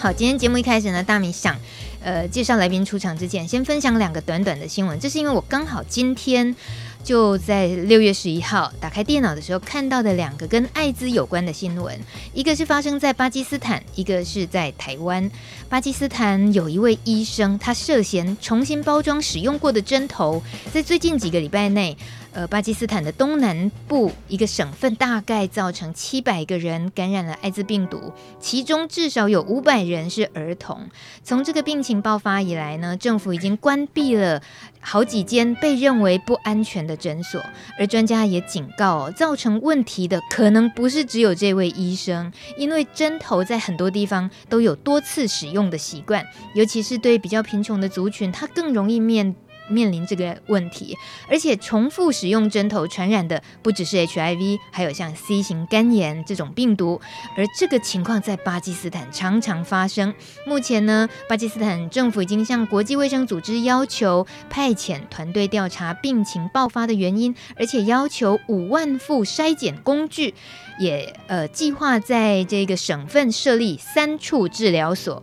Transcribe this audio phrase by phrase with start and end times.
[0.00, 1.54] 好，今天节目一开始呢，大米想，
[2.02, 4.98] 呃，介绍来宾出场之前，先分享两个短短的新闻。
[4.98, 6.56] 这是因为我刚好今天。
[7.02, 11.98] 就在六月十一号打开电脑的时候看到的两个跟艾滋有关的新闻，
[12.34, 15.30] 一个是发生在巴基斯坦，一个是在台湾。
[15.70, 21.96] 巴基斯坦有一位医生，他涉嫌重新包装使用过的针头，在最近几个礼拜内。
[22.32, 30.88] 呃，巴基斯坦的东南部一个省份大概造成七百个人感染了艾滋病毒，其中至少有五百人是儿童。
[31.24, 34.40] 从这个病情爆发以来呢，政府已经关闭了
[34.80, 37.44] 好几间被认为不安全的诊所，
[37.76, 49.34] 而专家也警告，造成问题的可能不是只有这位医生，因为针头在很多地方都有多次使用的习惯，尤其是对比较贫穷的族群，他更容易面。
[49.70, 50.96] 面临这个问题，
[51.28, 57.00] 而且重复使用针头传染的不只是 HIV，还有像 C 型肝炎这种病毒。
[57.36, 60.12] 而这个情况在巴基斯坦常常发生。
[60.46, 70.34] 目前呢，巴基斯坦政府已经向国际卫生组织要求派遣团队调查病情爆发的原因，而且要求五万副筛检工具，
[70.78, 75.22] 也呃计划在这个省份设立三处治疗所。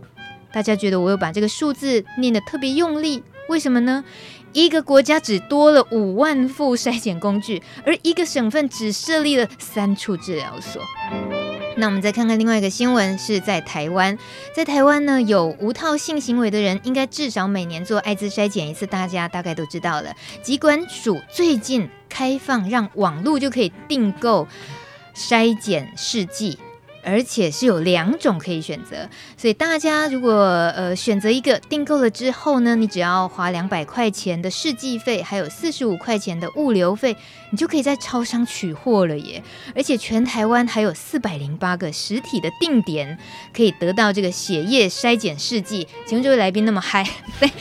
[0.50, 4.02] 大家觉得我有把这个数字念得特别用力，为什么呢？
[4.64, 10.82] 一个国家只多了五万副筛检工具，而一个省份只设立了三处治疗所。
[11.76, 14.18] 那我们再看看另外一个新闻，是在台湾，
[14.52, 20.12] 在台湾呢，有无套性行为的人，应该至少每年做艾滋筛检一次，大家大概都知道了。
[20.42, 24.48] 疾管署最近开放，让网络就可以订购
[25.14, 26.58] 筛检试剂。
[27.08, 30.32] 而且是有两种可以选择，所以大家如果
[30.76, 37.16] 呃选择一个订购了之后呢，你只要花两百块钱的试剂费，还有四十五块钱的物流费，
[37.50, 39.42] 你就可以在超商取货了耶！
[39.74, 43.18] 而且全台湾还有四百零八个实体的定点
[43.56, 45.88] 可以得到这个血液筛检试剂。
[46.06, 47.08] 请问这位来宾那么嗨，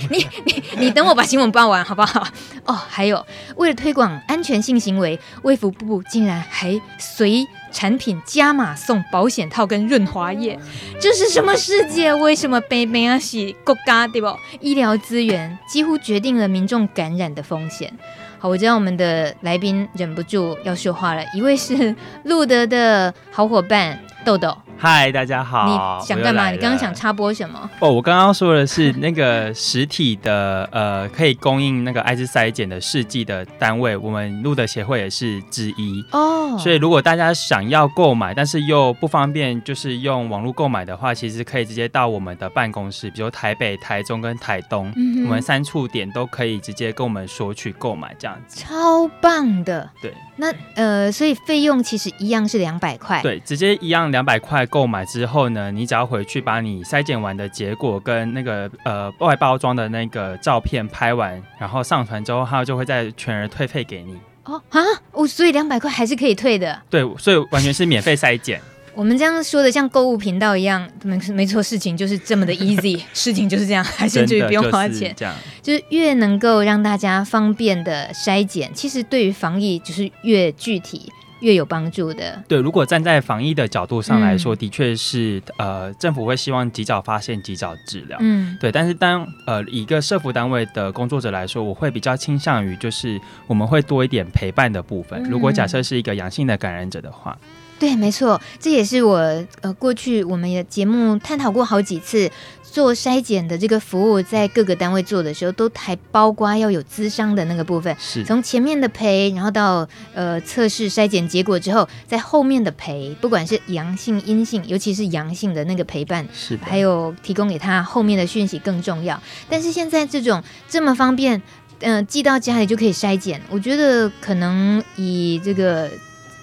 [0.09, 2.27] 你你你等我把新闻报完好不好？
[2.65, 7.47] 哦，还有为了推广安全性行为，卫福部竟然还随。
[7.71, 10.57] 产品加码送保险套跟润滑液，
[10.99, 12.13] 这是什么世界？
[12.13, 14.27] 为什么北美啊是国家对不？
[14.59, 17.93] 医疗资源几乎决定了民众感染的风险。
[18.39, 24.55] 好，我知道我们的来宾忍不住要说话了，一位是路德的好伙伴豆豆。
[24.79, 25.99] 嗨，大家好。
[25.99, 26.51] 你想干嘛？
[26.51, 27.67] 你刚刚想插播什么？
[27.79, 36.55] 哦，我刚刚说的是那个实体的，呃，可以供应那个艾滋筛检的试剂的单位，我们路德协会也是之一哦。
[36.59, 48.59] 所以如果大家想要购买，但是又不方便，就是用网络购买的话，其实可以直接到我们的办公室，比如台北、台中跟台东，嗯、我们三处点都可以直接跟我们索取购买，这样子。
[48.59, 49.89] 超棒的。
[50.01, 50.13] 对。
[50.35, 53.21] 那呃，所以费用其实一样是两百块。
[53.21, 54.65] 对，直接一样两百块。
[54.65, 64.19] 购买之后呢，你只要回去把你筛检完的结果跟那个呃外包装的那个照片拍完，然后上传之后，它就会再全额退费给你。
[64.43, 66.81] 哦啊，哦，所以两百块还是可以退的。
[66.89, 68.61] 对，所以完全是免费筛检。
[68.97, 81.11] 我们这样说的像购物频道一样，没没错，事情就是这么的 easy，事情就是这样，还甚至于不用花钱，这样就是越能够让大家方便的筛检，其实对于防疫就是越具体。
[81.41, 82.43] 越有帮助的。
[82.47, 88.17] 对，如果站在防疫的角度上来说，嗯、的确是呃，政府会希望及早发现、及早治疗。
[88.19, 88.71] 嗯，对。
[88.71, 95.21] 但是当呃一个社服单位的工作者来说，我会比较倾向于就是我们会多一点陪伴的部分。
[95.25, 97.37] 嗯、如果假设是一个阳性的感染者的话，
[97.79, 99.17] 对，没错，这也是我
[99.61, 102.29] 呃过去我们的节目探讨过好几次。
[102.69, 119.19] 做筛检的这个服务，在各个单位做的时候，都还包括要有咨商的那个部分，是从前面的陪，然后到呃测试筛检结果之后，在后面的陪，不管是阳性、阴性，尤其是阳性的那个陪伴，是还有提供给他后面的讯息更重要。
[119.49, 121.41] 但是现在这种这么方便，
[121.79, 125.89] 嗯、呃，寄到家里就可以筛检，我觉得可能以这个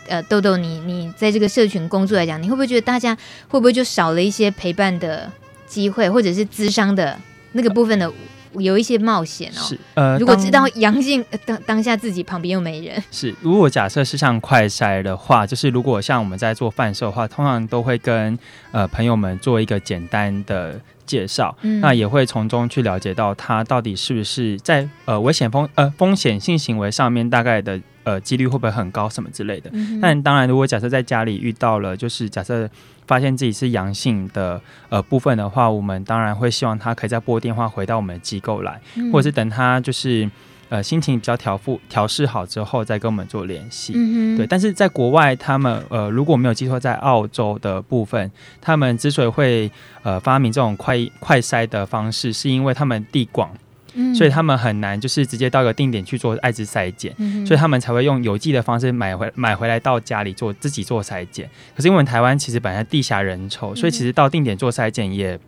[0.08, 3.16] 呃豆豆你你在这个社群工作来讲，你会不会觉得大家
[3.48, 5.30] 会不会就少了一些陪伴的？
[5.66, 7.18] 机会或者是咨商的
[7.52, 8.08] 那个部分的
[8.58, 9.60] 有一些冒险哦。
[9.60, 18.38] 是呃，如果知道阳性当当下自己旁边又没人，是如果假设是像快筛的话，就是如果像我们在做贩售的话，通常都会跟
[18.74, 29.70] 呃朋友们做一个简单的介绍，嗯、那也会从中去了解到他到底是不是在呃危险风呃风险性行为上面大概的呃几率会不会很高什么之类的。
[29.72, 32.68] 嗯、但当然，如果假设在家里遇到了，就是假设。
[33.06, 40.26] 发现自己是阳性的呃部分的话，我们当然会希望他可以再拨电话回到我们的机构来，嗯、或者是等他就是
[40.68, 43.92] 呃心情比较调复调试好之后再跟我们做联系。
[43.96, 44.46] 嗯，对。
[44.46, 48.30] 但是在国外，他们呃如果没有记错，在澳洲的部分，
[48.60, 49.70] 他们之所以会
[50.02, 53.50] 呃发明这种快快筛的方式，是因为他们地广。
[53.96, 61.48] 嗯、所以他们很难，就是直接到一个定点去做艾滋筛检，嗯、所以他们才会用邮寄的方式买回买回来到家里做自己做筛检。
[61.76, 65.38] 可是因为台湾其实本来地狭人稠，所以其实到定点做筛检也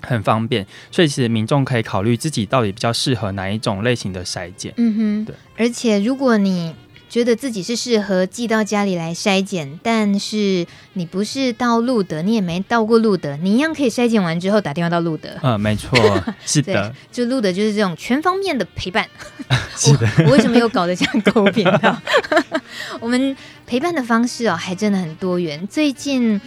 [0.00, 4.72] 很方便，所以其实民众可以考虑自己到底比较适合哪一种类型的筛检。
[4.76, 5.34] 嗯哼，对。
[5.56, 6.74] 而且如果你
[7.08, 15.30] 觉得自己是适合寄到家里来筛检，但是你不是到路德，你也没到过路德，你一样可以筛检完之后打电话到路德。
[15.42, 15.98] 嗯，没错，
[16.44, 19.08] 是的，就路德就是这种全方面的陪伴。
[19.74, 22.00] 是的我，我为什么又搞得像狗频道？
[23.00, 23.34] 我们
[23.66, 25.66] 陪伴的方式哦，还真的很多元。
[25.66, 26.40] 最近。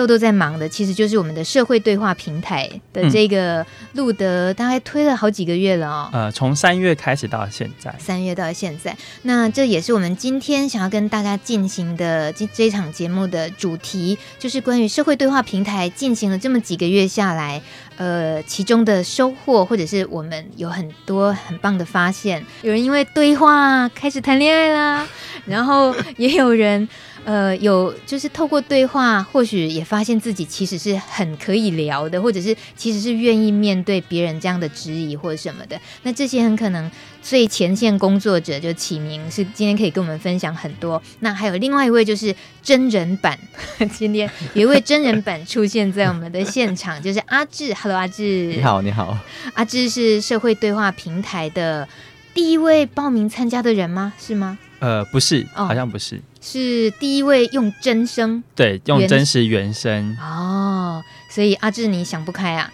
[0.00, 6.08] 豆豆在忙的，其实就是我们的社会对话平台的这个路德，大概推了好几个月了哦。
[6.10, 17.60] 呃，从三月开始到现在，三月到现在，那这也是我们今天想要跟大家进行的这这场节目的主题，就是关于社会对话平台进行了这么几个月下来，
[17.98, 22.42] 呃，其中的收获，或者是我们有很多很棒的发现。
[22.62, 25.06] 有人因为对话开始谈恋爱啦，
[25.44, 26.88] 然后也有人。
[27.24, 35.78] 呃，有就是透过对话，或许也发现自己其实是很可以聊的，或者是其实是愿意面对别人这样的质疑或者什么的。
[36.02, 36.90] 那这些很可能
[37.22, 41.00] 最前线工作者就启明是今天可以跟我们分享很多。
[41.20, 43.38] 那还有另外一位就是真人版，
[43.92, 47.74] 今天有一位真人版出现在我们的现场，就是阿志。
[47.74, 48.54] Hello，阿志。
[48.56, 49.16] 你好，你好。
[49.54, 51.86] 阿志是社会对话平台的
[52.32, 54.14] 第一位报名参加的人吗？
[54.18, 54.58] 是吗？
[54.80, 56.16] 呃，不是，好像不是。
[56.16, 62.72] 哦是第一位用真声，对，用真实原声哦，所以阿志你想不开啊，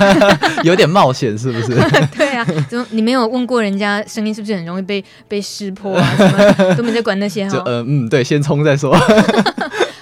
[0.62, 1.68] 有点冒险是不是？
[2.14, 6.14] 对啊，怎么你没有问过人家声音是不是很容易被被识破啊？
[6.18, 7.50] 什么都没在管那些哈。
[7.56, 8.94] 就呃嗯，对，先冲再说。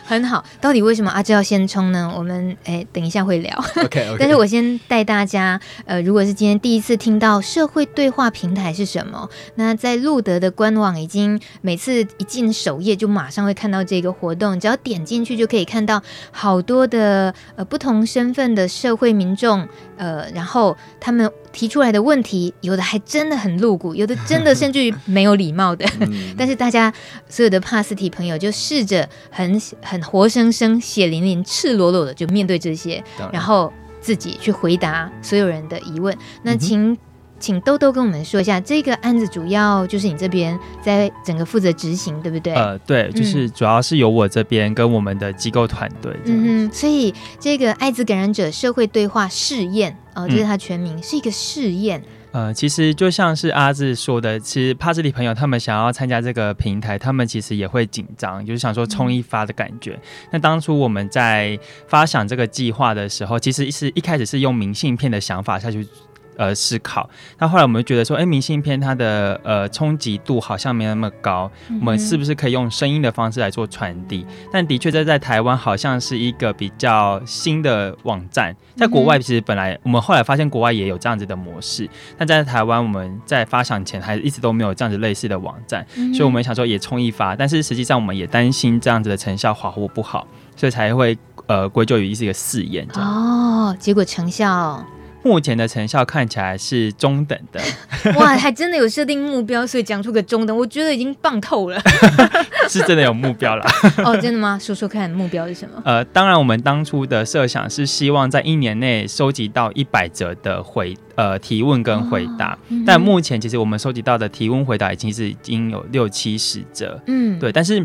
[0.07, 2.13] 很好，到底为什么阿志要先冲呢？
[2.17, 3.53] 我们哎，等一下会聊。
[3.85, 4.17] OK OK。
[4.21, 16.01] 但是我先带大家，呃，如果是今天第一次听到社会对话平台是什么，那在路德的官网已经每次一进首页就马上会看到这个活动，只要点进去就可以看到
[16.31, 19.67] 好多的呃不同身份的社会民众，
[19.97, 21.29] 呃，然后他们。
[21.57, 25.87] 提出来的问题，有的还真的很露骨，有的真的甚至于没有礼貌的。
[26.37, 26.93] 但是大家
[27.31, 33.03] 所有的帕斯提朋友就试着很很活生生、血淋淋、赤裸裸的就面对这些，
[33.33, 36.17] 然后自己去回答所有人的疑问。
[36.43, 36.99] 那请、嗯、
[37.39, 42.55] 请豆豆跟我们说一下，这个案子主要就是你这边在整个负责执行，对不对？
[42.55, 46.15] 呃，对，就是主要是由我这边跟我们的机构团队。
[46.25, 49.97] 嗯，所以这个艾滋感染者社会对话试验。
[50.15, 52.03] 哦，这是它全名，嗯、是一个试验。
[52.37, 59.93] 呃，其实就像是阿志说的，其实帕斯里朋友他们想要参加这个平台，他们其实也会紧张，就是想说冲一发的感觉。
[59.93, 60.01] 嗯、
[60.33, 65.89] 那当初我们在发想这个计划的时候，其实是一开始是用明信片的想法下去。
[66.37, 67.09] 呃，思考。
[67.39, 71.51] 那后来我们就觉得说，哎，明信片它的呃冲击度好像没那么高，
[71.81, 74.27] 我们是不是可以用声音的方式来做传递？
[74.53, 81.89] 但的确，在在台湾好像是一个比较新的网站，在国外其实本来、我们后来发现国外也有这样子的模式，
[82.19, 91.17] 但在台湾我们在发想前还一直都没有这样子类似的网站，嗯、所以我们想说也冲一发，但是实际上我们也担心这样子的成效好或不好，所以才会
[91.47, 93.11] 呃归咎于是一个试验这样。
[93.11, 94.85] 哦，结果成效。
[95.27, 97.61] 目前的成效看起来是中等的，
[98.15, 101.81] 哇，还真的有设定目标，所以讲出个中等，我觉得已经棒透了，
[102.71, 103.67] 是真的有目标了。
[104.05, 104.57] 哦，真的吗？
[104.63, 105.83] 说说看，目标是什么？
[105.85, 117.85] 呃，当然，我们当初的设想是希望在一年内收集到一百则的回呃提问跟回答，哦嗯、但目前其实我们收集到的提问回答已经是已经有六七十则，嗯，对，但是。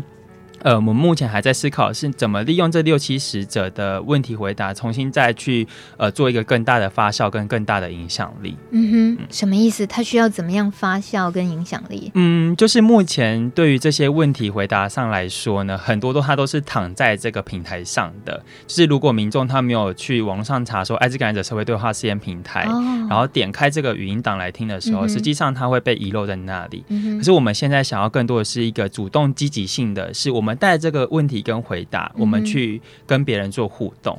[0.62, 5.66] 呃，我们目前还在思考是怎么利用这六七十者的问题回答，重新再去
[5.96, 8.56] 呃做一个更大的发酵跟更大的影响力。
[8.70, 9.84] 嗯哼，什么意思？
[9.86, 12.12] 它需要怎么样发酵跟影响力？
[12.14, 18.40] 嗯，就是目前对于这些问题回答上来说呢，很多都它都是躺在这个平台上的。
[18.66, 26.84] 就是如果民众他没有去网络上查说艾滋感染者社会对话试验平台，哦、然后点开这个语音档来听的时候，嗯、实际上它会被遗漏在那里。
[26.88, 30.51] 嗯、可是我们现在想要更多的是一个主动积极性的是我们。
[30.56, 34.18] 带这个问题跟回答，嗯、我们去跟别人做互动。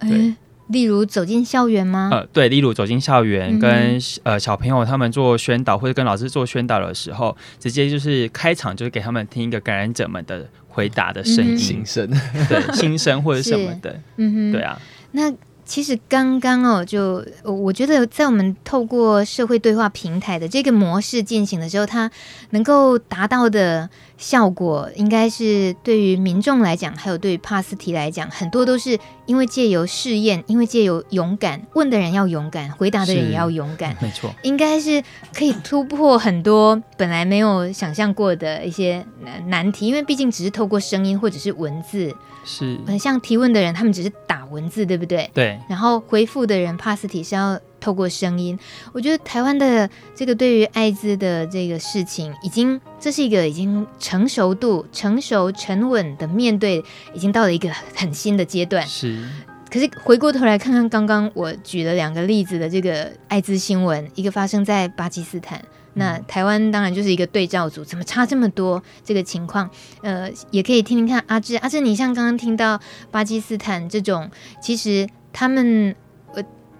[0.00, 0.36] 对、欸，
[0.68, 2.08] 例如走进校园吗？
[2.12, 12.08] 呃，对，例如走进校园，跟、嗯、呃小朋友他们做宣导，或者跟老师做宣导的时候，直接就是开场，就是给他们听一个感染者们的回答的声音，心声，
[12.48, 13.98] 对，心声或者什么的。
[14.16, 14.80] 嗯哼，对啊。
[15.12, 15.32] 那
[15.64, 22.10] 其实刚刚哦，就我觉得在我们透过社会对话平台的这个模式进行的时候，它
[22.50, 35.02] 能够达到的效果，应该是对于民众来讲，还有对于帕斯提来讲，很多都是因为借由试验，因为借由勇敢，问的人要勇敢，回答的人也要勇敢，没错，应该是
[35.34, 42.14] 可以突破很多本来没有想象过的一些难难题，因为毕竟只是透过声音或者是文字。
[42.46, 45.30] 是，很像提问的人，他们只是打文字，对不对？
[45.32, 45.58] 对。
[45.66, 48.58] 然后回复的人，帕斯提是要透过声音。
[48.92, 58.86] 我觉得台湾的这个对于艾滋的这个事情，已经这是一个已经成熟度、成熟、沉稳的面对，已经到了一个很新的阶段。
[58.86, 59.22] 是。
[59.70, 65.62] 可是回过头来看看刚刚我举了两个例子的这个艾滋新闻，一个发生在巴基斯坦。
[65.96, 68.82] 那台湾当然就是一个对照组，怎么差这么多？
[69.04, 69.70] 这个情况，
[70.02, 71.54] 呃，也可以听听看阿志。
[71.56, 72.80] 阿志，你像刚刚听到
[73.12, 74.28] 巴基斯坦这种，
[74.60, 75.94] 其实他们呃，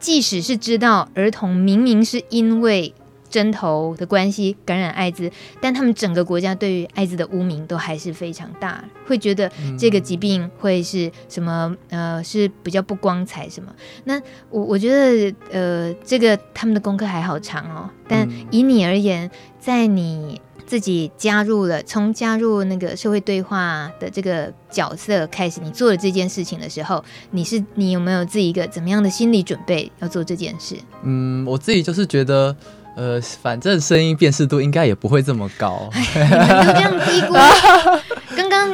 [0.05, 2.93] 即使是知道儿童明明是因为。
[3.31, 5.29] 针头的关系感染艾滋，
[5.61, 11.77] 但他们整个国家对于艾滋的污名都还是非常大，会觉得这个疾病会是什么？
[11.89, 13.75] 呃，是比较不光彩什么？
[14.05, 17.91] 那我我觉得呃，这个他们的功课还好长哦。
[18.07, 30.77] 但以你而言，在你自己加入了从加入那个社会对话的这个角色开始，你做了这件事情的时候，你是你有没有自己一个怎么样的心理准备要做这件事？
[31.03, 32.57] 嗯，我自己就是觉得。
[32.97, 35.91] 呃，反正声音辨识度应该也不会这么高。
[35.91, 37.35] 哎，你们就这样低估？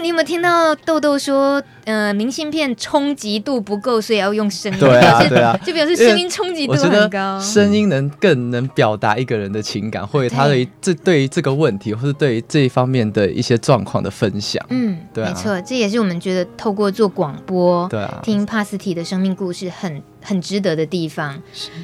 [0.03, 4.79] 你有没有听到豆豆说，呃，明信片冲击度不够，所以要用声音？
[4.79, 7.41] 对啊， 对啊，就表示声音冲击度很高。
[7.41, 14.65] 声音能更能表达一个人的情感，或者他的这对于这个问题，或是对于这一方面的一些状况的分享。
[14.71, 21.41] 嗯，对啊，没错，这也是我们觉得透过做广播，对啊，听帕斯提的生命故事很很值得的地方。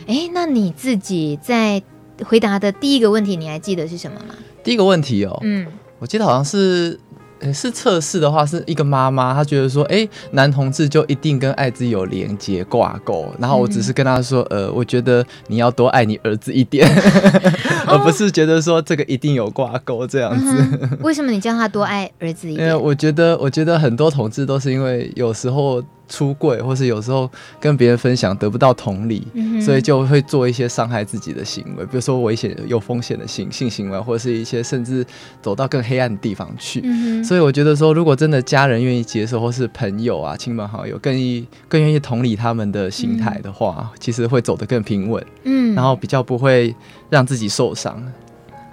[0.06, 1.82] 哎，那你自己在。
[2.24, 4.34] 回答的第一个问题，你还记得是什么吗？
[4.64, 5.66] 第一个问题哦，嗯，
[5.98, 6.98] 我记得好像是，
[7.40, 16.88] 呃，是测试的话，是一个妈妈，她觉得说，哎，男同志就一定跟艾滋有连接挂钩，然后我只是跟她说，呃，我觉得你要多爱你儿子一点，
[17.86, 20.46] 而不是觉得说这个一定有挂钩这样子。
[20.80, 20.98] 嗯。
[21.02, 22.68] 为什么你叫他多爱儿子一点？
[22.68, 25.82] 因为我觉得，我觉得很多同志都是因为有时候。
[26.08, 35.04] 出柜，或是有时候跟别人分享得不到同理，嗯、所以就会做一些伤害自己的行为，比如说危险、有风险的性性行为，或者是一些甚至
[35.42, 36.80] 走到更黑暗的地方去。
[36.84, 46.74] 嗯、所以我觉得说，如果真的家人愿意接受，或是朋友啊、亲朋好友更意更愿意同理他们的心态的话，嗯，其实会走得更平稳，嗯，然后比较不会
[47.10, 48.02] 让自己受伤。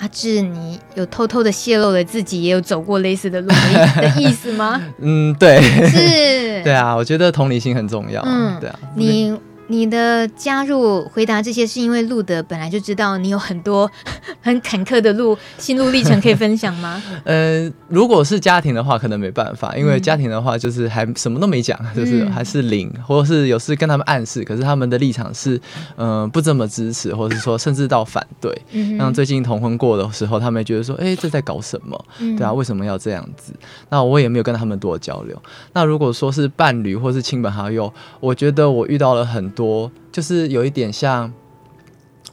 [0.03, 4.81] 阿志，你有偷偷的泄露了自己也有走过类似的路的意思吗？
[4.99, 8.21] 嗯，对，是， 对啊，我觉得同理心很重要。
[8.25, 9.33] 嗯，对啊，你。
[9.73, 13.89] 你的加入回答这些，是因为路德本来就知道你有很多
[14.39, 17.01] 很坎坷的路心路历程可以分享吗？
[17.25, 25.59] 呃，如果是家庭的话，可能没办法，因为家庭的话就是还什么都没讲，就是还是零，嗯、或者是有事跟他们暗示，可是他们的立场是
[25.95, 28.55] 嗯、呃、不这么支持，或者是说甚至到反对。
[28.73, 32.05] 嗯，像最近同婚过的时候，他们也觉得说，哎、欸，这在搞什么？
[32.37, 33.51] 对啊，为什么要这样子？
[33.89, 35.35] 那我也没有跟他们多交流。
[35.73, 39.62] 那如果说是伴侣或是亲朋好友，我觉得我遇到了很多。
[39.63, 41.31] 多就是有一点像，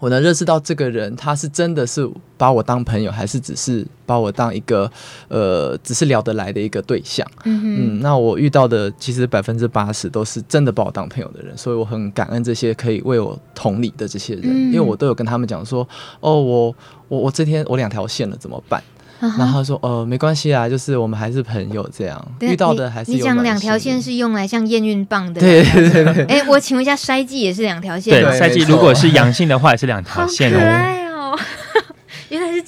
[0.01, 4.91] 我能认识到这个人，他是真的是把我当朋友，还是只是把我当一个
[5.29, 7.25] 呃，只是聊得来的一个对象。
[7.45, 15.87] 嗯嗯，那我遇到的其实百分之八十都是真的把我当朋友的人，所以我很感恩这些可以为我同理的这些人，因为我都有跟他们讲说，
[16.21, 16.75] 哦，我
[17.09, 18.83] 我我这天我两条线了怎么办？
[19.21, 22.27] 然后他说：“呃，没关系啊，就是我们还是朋友这样。
[22.41, 25.41] 遇到的还是你讲两条线是用来像验孕棒的。
[25.41, 26.25] 对对对对。
[26.25, 28.23] 哎，我请问一下，筛剂也是两条线？
[28.23, 31.00] 对，筛剂如果是阳性的话，也是两条线哦。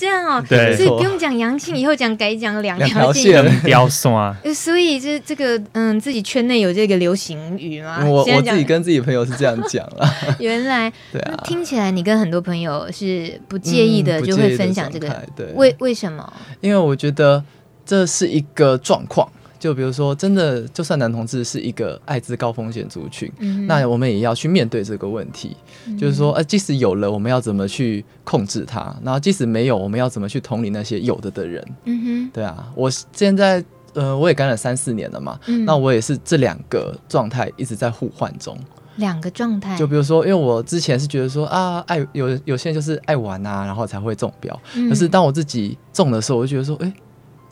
[0.02, 4.36] 这样哦，对，所以不用讲阳性，以后讲改讲两条线，两条线不要送啊。
[4.52, 8.04] 所以这这个嗯，自己圈内有这个流行语吗？
[8.04, 10.14] 我我自己跟自己朋友是这样讲了。
[10.40, 15.08] 原来对啊，听起来你跟很多朋友是不介意的，就会分享这个。
[15.36, 16.32] 对，为为什么？
[16.60, 17.44] 因为我觉得
[17.86, 19.30] 这是一个状况。
[19.62, 25.56] 就比如说，真的，就算男同志是一个艾滋高风险族群，嗯，那我们也要去面对这个问题。
[25.86, 28.92] 嗯、就是说，呃，即使有了，我们要怎么去控制它？
[29.04, 31.64] 然后，即使没有，我们要怎么去同理那些有的的人？
[31.84, 33.64] 嗯哼，对啊，我现在，
[33.94, 38.58] 呃，我也感染三四年了嘛，嗯，那我也是这两个状态一直在互换中。
[38.96, 44.88] 两个状态，就比如说，因为我之前是觉得说啊，爱有有些人就是爱玩啊，然后才会中标，嗯。
[44.88, 46.92] 可是当我自己中的时候，我就觉得说，哎，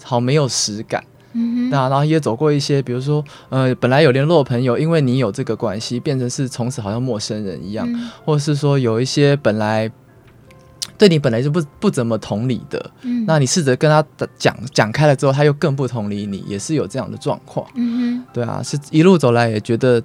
[0.02, 1.04] 好没有实感。
[1.32, 9.90] 嗯哼，那然后也走过一些，比如说呃，本来有联络的朋友，因为你有这个关系，变成是从此好像陌生人一样，嗯、或者是说有一些本来
[10.98, 14.04] 对你本来就不不怎么同理的，嗯，那你试着跟他
[14.36, 20.02] 讲讲开了之后，他又更不同理你，也是有这样的状况，嗯哼，对啊，是一路走来也觉得。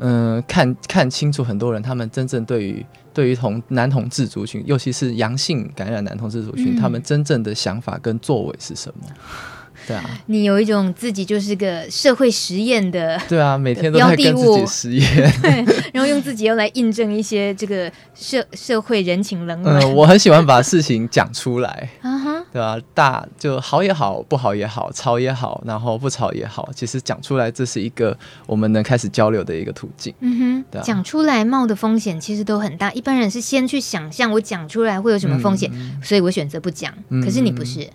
[0.00, 9.08] 嗯、呃，看看清楚很多人，他们真正对于对于同男同志族群，尤其是阳性感染男同志族群，嗯、他们真正的想法跟作为是什么？
[9.88, 15.64] 对啊，你有一种自己就是个社会实验的，对啊，每天都 在跟自己实验， 对，
[15.94, 19.80] 然后用自己要来印证一些这个社社会人情冷暖。
[19.82, 21.88] 嗯，我很喜欢把事情讲出来，
[22.52, 22.78] 对吧？
[22.92, 28.14] 大就好也好，不好也好，吵也好，然后不吵也好，其实讲出来，这是一个
[28.46, 30.12] 我们能开始交流的一个途径。
[30.20, 32.92] 嗯哼，讲出来冒的风险其实都很大。
[32.92, 36.92] 一般人是先去想象我讲出来会有什么风险，嗯、所以我选择不讲。
[37.08, 37.88] 嗯、可是你不是。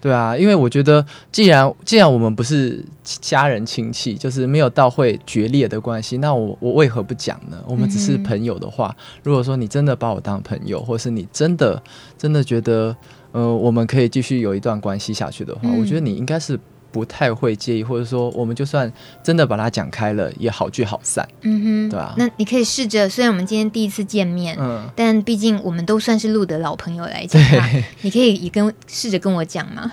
[0.00, 7.58] 对啊，因为我觉得，既然既然我们不是家人亲戚，就是没有到会决裂的关系，那我我为何不讲呢？
[7.66, 11.82] 我们只是朋友的话，嗯、如果说你真的把我当朋友，或是你真的
[12.16, 12.96] 真的觉得，
[13.32, 16.58] 呃，我们可以继续有一段关系下去的话，嗯、我觉得你应该是。
[16.90, 18.90] 不太会介意，或者说我们就算
[19.22, 22.14] 真的把它讲开了，也好聚好散，嗯哼，对吧？
[22.16, 29.92] 那你可以试着，虽然我们今天第一次见面，嗯，但毕竟我们都算是路的老朋友来讲，对，你可以也跟试着跟我讲嘛，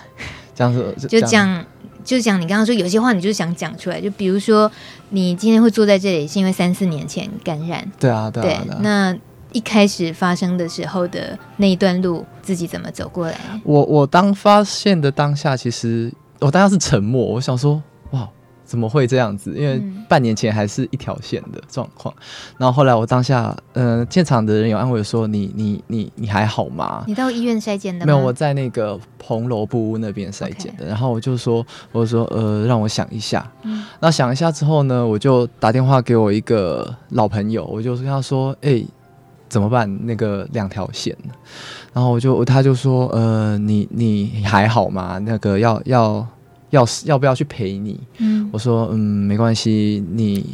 [0.54, 1.64] 这样子就讲。
[2.04, 4.70] 就讲你刚刚说有些话，你就是想讲出来，就比如说
[5.08, 9.12] 你今天会坐在这里，是因为三四年前感染，对啊，对啊，对，那
[9.50, 13.36] 一开始发生的时候的那一段路，自己怎么走过来？
[13.64, 16.12] 我我当发现的当下，其实。
[16.40, 18.28] 我当下是沉默，我想说，哇，
[18.64, 19.54] 怎么会这样子？
[19.56, 22.22] 因为半年前还是一条线的状况，嗯、
[22.58, 27.04] 然后后来我当下，嗯、呃，现场的人有安慰说，你你你你还好吗？
[27.06, 28.12] 你到医院筛检的吗？
[28.12, 30.86] 没有，我在那个红楼布屋那边筛检的。
[30.86, 33.50] 然后我就说，我就说，呃，让我想一下。
[33.62, 33.84] 嗯。
[34.00, 38.86] 那想一下之后呢，我就打电话给我一个老朋友，我就跟他说，哎、欸，
[39.48, 40.06] 怎么办？
[40.06, 41.16] 那个两条线。
[41.96, 45.16] 然后我就他就说，呃，你你还好吗？
[45.20, 46.26] 那个要要
[46.68, 47.98] 要要不要去陪你？
[48.18, 50.44] 嗯，我说，嗯，没关系，你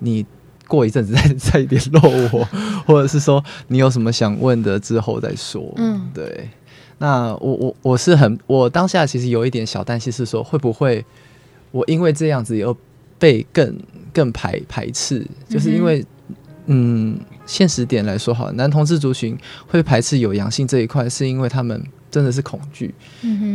[0.00, 0.26] 你
[0.68, 2.46] 过一阵子再 再联络我，
[2.86, 5.72] 或者是说你有什么想问的之后再说。
[5.76, 6.50] 嗯，对。
[6.98, 11.02] 那我我我是很，我当下其实有一点小担心，是说会不会
[11.70, 12.76] 我因为这样子又
[13.18, 13.74] 被更
[14.12, 16.04] 更排排斥，就是因为。
[16.72, 17.18] 嗯，
[17.50, 19.36] 现实点来说，好，男同志族群
[19.66, 22.94] 会排斥有阳性这一块，是因为他们真的是恐惧。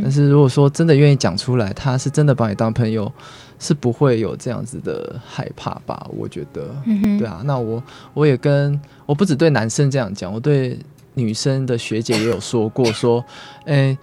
[0.03, 3.09] 但是如果说真的愿意讲出来，他是真的把你当朋友，
[3.57, 6.07] 是不会有这样子的害怕吧？
[6.17, 6.75] 我觉得。
[7.17, 7.41] 对啊。
[7.45, 7.81] 那我
[8.13, 10.77] 我也跟我不只对男生这样讲，我对
[11.13, 13.23] 女生的学姐也有说过，说，
[13.65, 13.97] 哎、欸。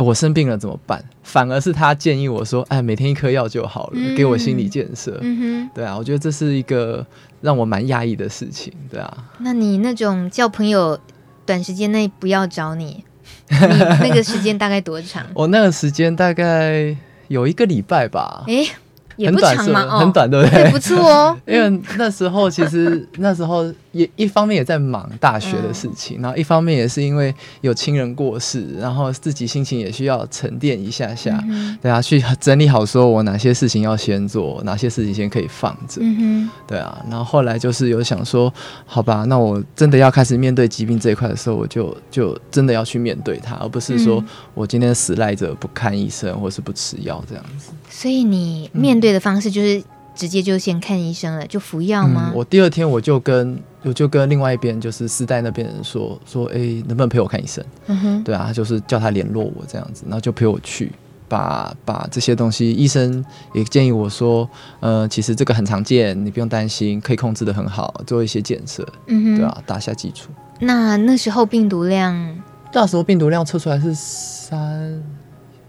[0.00, 1.04] 我生病了怎么办？
[1.24, 5.18] 反而是他建议我说：“哎，每天一颗药就好了，嗯、给我心理建设。
[5.22, 7.04] 嗯哼”对啊，我觉得这是一个
[7.40, 8.72] 让我蛮讶异的事情。
[8.90, 10.98] 对啊，那你那种叫朋友，
[11.46, 13.04] 短时间内不要找你，
[13.50, 13.56] 你
[14.00, 15.24] 那个时间大概多长？
[15.34, 16.96] 我那个时间大概
[17.28, 18.44] 有一个礼拜吧。
[18.46, 18.68] 诶
[19.16, 20.70] 也不长嘛，很短，很短，对不对？
[20.70, 21.36] 不错哦。
[21.44, 31.42] 因为那时候其实那时候也一方面也在忙大学的事情，然后一方面也是因为有亲人过世，然后自己心情也需要沉淀一下下，
[31.80, 37.02] 对啊，去整理好说我哪些事情要先做，哪些事情先可以放着，嗯对啊。
[37.08, 38.52] 然后后来就是有想说，
[38.84, 44.22] 好吧，那我真的要开始面对疾病这一块的时候，我就就真的要去面对它，而不是说
[44.54, 47.70] 我今天死赖着不看医生或是不吃药这样子。
[47.88, 49.82] 所以你面对的方式就是
[50.18, 52.32] 直接就先看医生了，就服药吗？
[52.32, 57.64] 嗯、我第二天我就跟我就跟另外一边就是丝带那边人说说，哎、欸，能不能陪我看医生？
[57.86, 60.90] 嗯哼，对啊，就是叫他联络我这样子，然后就陪我去
[61.28, 64.48] 把把这些东西，医生也建议我说，
[64.80, 70.30] 呃，其实这个很常见，你不用担心，可以控制得很好，做一些检测，嗯哼，对啊，打下基础。
[70.58, 72.36] 那那时候病毒量，
[72.72, 75.00] 那时候病毒量测出来是三。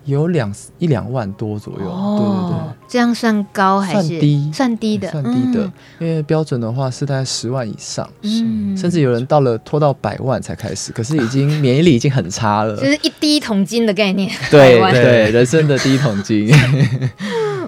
[0.10, 4.08] 有两一两万多左右，哦、对对对，这样算高还是？
[4.08, 4.52] 算低？
[4.54, 16.50] 算低的，算低的，嗯、因为标准的话是大概十万以上，嗯，甚至有人到了拖到百万才开始，可是已经免疫力已经很差了， 就是一第一桶金的概念，对对，人生的第一桶金。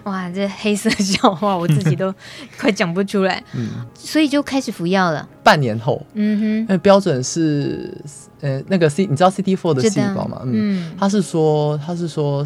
[0.04, 2.12] 哇，这黑色笑话我自己都
[2.60, 5.28] 快讲不出来，嗯，所以就开始服药了。
[5.44, 7.96] 半年后，嗯哼，因为标准是，
[8.42, 10.42] 呃，那个 C，你知道 C D four 的细胞吗？
[10.46, 12.46] 嗯，他是说，他是说，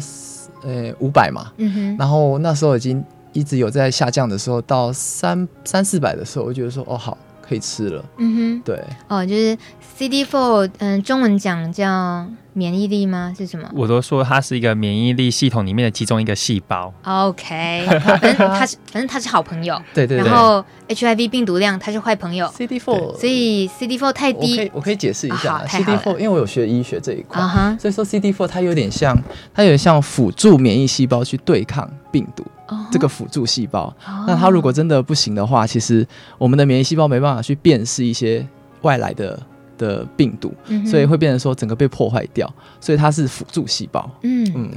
[0.62, 7.16] 呃，五百嘛，嗯哼，然后那时候已经一直有在下降的时候，到三三四百的时候，我觉得说，哦，好。
[7.48, 8.04] 可以吃了。
[8.16, 9.56] 嗯哼，对，哦，就是
[9.96, 12.26] C D four，嗯，中文讲叫
[12.56, 13.34] 免疫力吗？
[13.36, 13.68] 是什么？
[13.74, 16.90] 我都说它是一个免疫力系统里面的其中一个细胞。
[17.04, 19.78] OK， 反正它是，反正它是好朋友。
[19.92, 20.26] 对对对。
[20.26, 22.46] 然后 HIV 病毒量它是坏朋友。
[22.56, 24.52] CD4，所以 CD4 太低。
[24.52, 27.78] 我可以我可以解释一下、啊、CD4，因为我有学医学这一块，uh -huh.
[27.78, 29.14] 所以说 CD4 它有点像，
[29.52, 32.42] 它有点像辅助免疫细胞去对抗病毒。
[32.68, 32.78] Uh.
[32.90, 34.24] 这个辅助细胞，uh.
[34.26, 36.06] 那它如果真的不行的话，其实
[36.38, 38.44] 我们的免疫细胞没办法去辨识一些
[38.80, 39.38] 外来的。
[39.78, 40.52] 的病毒，
[40.86, 44.10] 所以会变成说整个被破坏掉，所以它是辅助细胞。
[44.22, 44.70] 嗯嗯，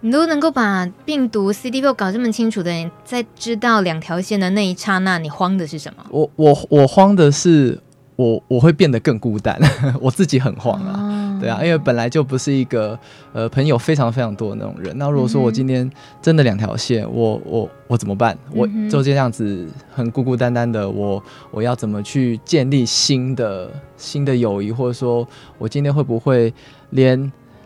[0.00, 6.04] 你都能够把病毒 CD4 搞这么清楚的人，在知道两条线的那一刹那，你慌的是什么？
[6.10, 7.78] 我我我慌的是
[8.16, 9.58] 我我会变得更孤单，
[10.00, 10.92] 我自己很慌啊。
[10.96, 12.98] 哦对啊，因为本来就不是一个
[13.34, 14.96] 呃朋友非常非常多的那种人。
[14.96, 15.88] 那如果说我今天
[16.22, 18.34] 真的两条线，嗯、我我我怎么办？
[18.54, 24.72] 我就这样子很孤孤单单的，我我要怎么去建立新的新的友谊？
[24.72, 26.50] 或者说我今天会不会
[26.88, 27.20] 连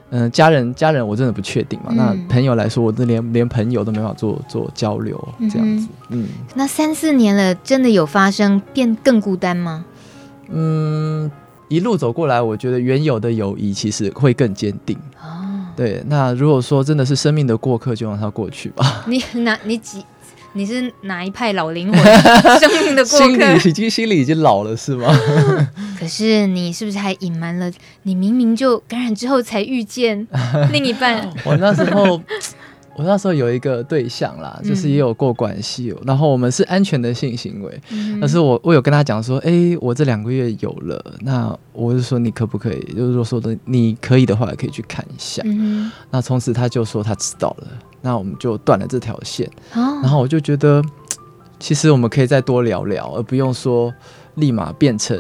[0.09, 1.97] 嗯、呃、家人家人我真的不确定嘛、嗯？
[1.97, 5.17] 那朋友来说，我这连连朋友都没法做做交流
[5.49, 5.87] 这样子。
[6.09, 9.85] 嗯，那三四年了，真的有发生变更孤单吗？
[10.53, 11.31] 嗯。
[11.69, 14.99] 一路走过来，我觉得原有的友谊其实会更坚定。
[15.23, 19.05] 哦，对，那如果说真的是生命的过客，就让它过去吧。
[19.07, 20.05] 你哪你几？
[20.53, 22.03] 你是哪一派老灵魂？
[22.59, 25.17] 生命的过客，心里已经心里已经老了是吗？
[25.97, 27.71] 可是你是不是还隐瞒了？
[28.03, 30.27] 你明明就感染之后才遇见
[30.73, 31.31] 另一半。
[31.45, 32.21] 我那时候。
[33.01, 37.81] 我那时候有一个对象啦，就是也有过关系、嗯，然后我们是安全的性行为。
[37.89, 42.81] 嗯、但是我我有跟他讲说，哎、欸，我这两个月有了，那我就说你可不可以？
[42.95, 45.41] 就是说说的你可以的话，可以去看一下。
[45.47, 47.69] 嗯、那从此他就说他知道了，
[48.03, 49.81] 那我们就断了这条线、哦。
[50.03, 50.85] 然后我就觉得，
[51.59, 53.91] 其实我们可以再多聊聊，而不用说
[54.35, 55.19] 立马变成，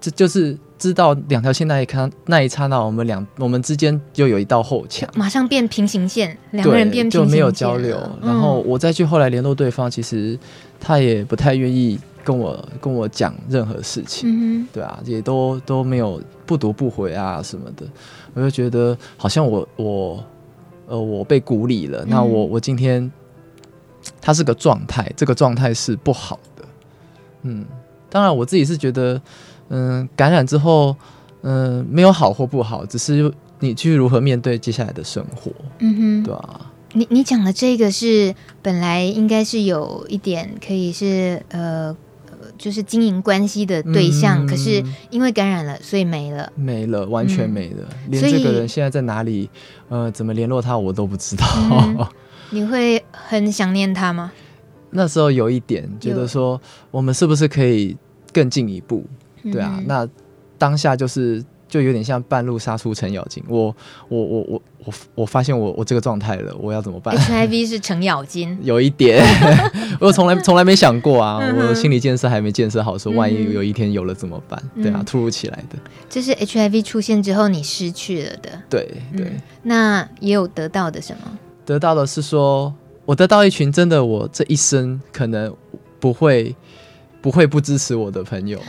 [0.00, 0.56] 这就是。
[0.78, 7.98] 知道两条线那一看那一刹那，我们两我们之间就有一道后墙，马上变平行线，两个人变平行线，就没有交流。
[8.22, 10.38] 然后我再去后来联络对方，其实
[10.78, 17.86] 他也不太愿意跟我跟我讲任何事情，嗯、对啊，也都都没有不读不回啊什么的。
[18.34, 20.24] 我就觉得好像我我
[20.88, 22.04] 呃我被孤立了。
[22.04, 23.10] 嗯、那我我今天
[24.20, 26.64] 他是个状态，这个状态是不好的。
[27.44, 27.64] 嗯，
[28.10, 29.18] 当然我自己是觉得。
[29.68, 30.96] 嗯，感染之后，
[31.42, 35.50] 嗯，没有好或不好，只是你去如何面对接下来的生活。
[35.78, 36.72] 嗯哼，对啊。
[36.92, 41.94] 你你讲的这个是本来应该是有一点可以是呃，
[42.56, 49.50] 就是经营关系的对象，嗯，可是因为感染了，所以没了，没了，完全没了，嗯，连这个人现在在哪里，
[49.88, 51.44] 呃，怎么联络他我都不知道。
[51.70, 52.06] 嗯，
[52.50, 54.32] 你会很想念他吗？
[54.90, 56.58] 那时候有一点觉得说，
[56.90, 57.94] 我们是不是可以
[58.32, 59.04] 更进一步？
[59.52, 60.08] 对啊，那
[60.58, 63.42] 当下就是就有点像半路杀出程咬金。
[63.48, 63.74] 我
[64.08, 69.22] 我我我我我发现我我这个状态了，我要怎么办？HIV 是程咬金， 有一点，
[70.00, 74.62] 我从来从来没想过啊，我心理建设还没建设好，说万一有一天有了怎么办？
[74.80, 75.78] 对啊，突如其来的。
[76.08, 78.50] 这是 HIV 出现之后你失去了的。
[78.70, 81.38] 对对、嗯，那也有得到的什么？
[81.66, 82.72] 得到的是说
[83.04, 85.52] 我得到一群真的我这一生可能
[85.98, 86.54] 不会
[87.20, 88.60] 不会不支持我的朋友。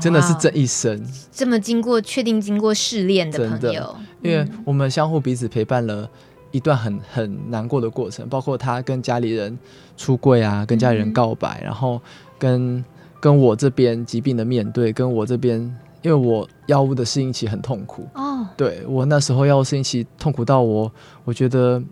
[0.00, 1.00] 真的是这一生。
[1.30, 6.08] 这么经过确定经过试炼的朋友，因为我们相互彼此陪伴了
[6.50, 9.56] 一段很很难过的过程，包括他跟家里人
[9.96, 12.00] 出柜啊，跟家里人告白，然后
[12.38, 12.84] 跟
[13.20, 15.60] 跟我这边疾病的面对，跟我这边
[16.02, 18.06] 因为我药物的适应期很痛苦。
[18.14, 20.90] 哦，对我那时候药物适应期痛苦到我，
[21.24, 21.82] 我觉得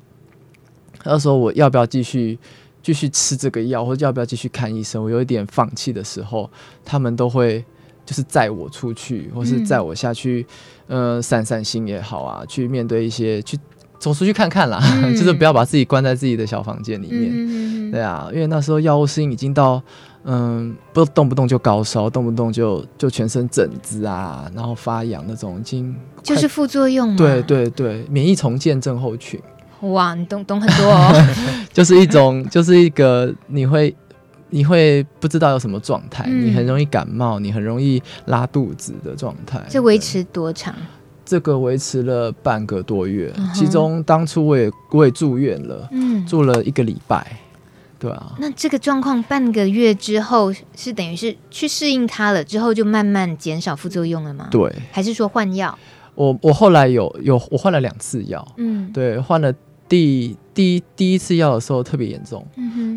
[1.05, 2.39] 那时候我要不要继续
[2.83, 6.51] 继续吃这个药，或者要不要继续看医生，我有一点放弃的时候，
[6.85, 7.65] 他们都会。
[8.13, 10.47] 就是载我出去，或是载我下去，
[10.89, 13.59] 嗯、呃，散散心也好啊，去面对一些，去
[13.99, 19.83] 走出去看看啦，嗯、 就是不要把自己关在自己的小房间里面，嗯，对啊，因为那时候药物适应已经到，
[20.25, 29.41] 嗯，不动不动就高烧，动不动就就全身疹子啊，然后发痒那种，已经就是副作用，对对对，免疫重建症候群，
[29.81, 31.27] 哇，你懂懂很多哦，
[31.73, 33.97] 就是一种，就是一个你会。
[34.53, 39.61] 你会不知道有什么状态，嗯，你很容易感冒，你很容易拉肚子的状态。
[39.69, 40.75] 这维持多长？
[41.25, 47.39] 这个维持了半个多月，嗯，其中当初我也我也住院了，嗯，住了一个礼拜，
[47.99, 48.35] 对啊。
[48.39, 54.49] 那这个状况半个月之后是等于是去适应它了，之后就慢慢减少副作用了吗？
[54.51, 55.79] 对，还是说换药？
[56.15, 59.53] 我我后来有有我换了两次药，嗯，对，换了。
[59.89, 62.47] 第第一第一次药的时候特别严重，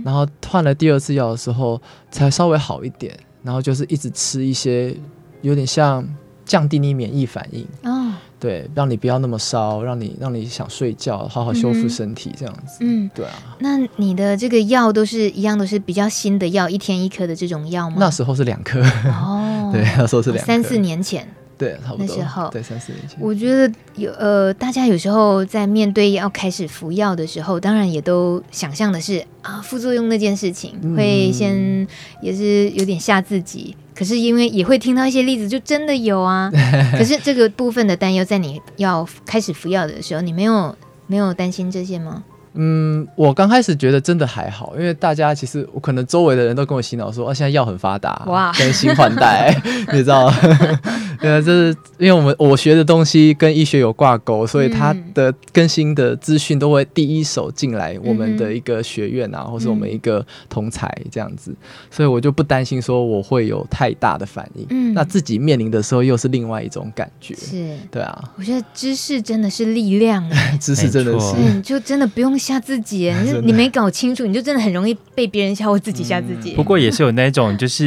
[0.03, 4.95] 然后换了第二次药的时候才稍微好一点，然后就是一直吃一些
[5.41, 6.07] 有点像
[6.43, 12.77] 降低你免疫反应哦，对，让你不要那么烧，让你让你想睡觉，好好修复身体这样子。
[12.81, 13.31] 嗯，对啊。
[13.59, 17.95] 那你的这个药都是一样，都是比较新的药，一天一颗的这种药吗？
[17.99, 20.45] 那时候是两颗哦， 对，那时候是两颗。
[20.45, 21.27] 三四年前。
[21.57, 22.05] 对，差不多。
[22.05, 23.17] 那时候，对，三四年前。
[23.19, 31.87] 我觉得有呃，大家有时候在面对要开始服药的时候，当然也都想象的是啊，副作用那件事情，嗯、会先
[32.21, 33.75] 也是有点吓自己。
[33.95, 36.51] 可是因为也会听到一些例子，就真的有啊。
[36.97, 40.75] 可是这个部分的担忧，在你要开始服药的时候，你没有
[41.07, 42.23] 没有担心这些吗？
[42.55, 49.53] 嗯，我刚开始觉得真的还好，因为大家其实我可能周围的人都跟我洗脑说，啊，现在药很发达，哇，更新换代，
[49.91, 50.35] 你知道吗？
[51.19, 61.55] 对，这是因为我们我学的东西跟医学有挂钩，所以它的更新的资讯都会第一手进来我们的一个学院啊，嗯、或是我们一个同才这样子，
[61.89, 64.65] 所以我就不担心说我会有太大的反应。
[64.69, 67.33] 嗯，那自己面临的时候又是另外一种感觉。
[67.35, 70.23] 是，对啊，我觉得知识真的是力量，
[70.59, 72.37] 知识真的是，你就真的不用。
[72.45, 76.53] 吓自己， 你你没搞清楚，你就真的很容易被别人吓，或自己吓自己。
[76.55, 77.85] 不过也是有那种，就是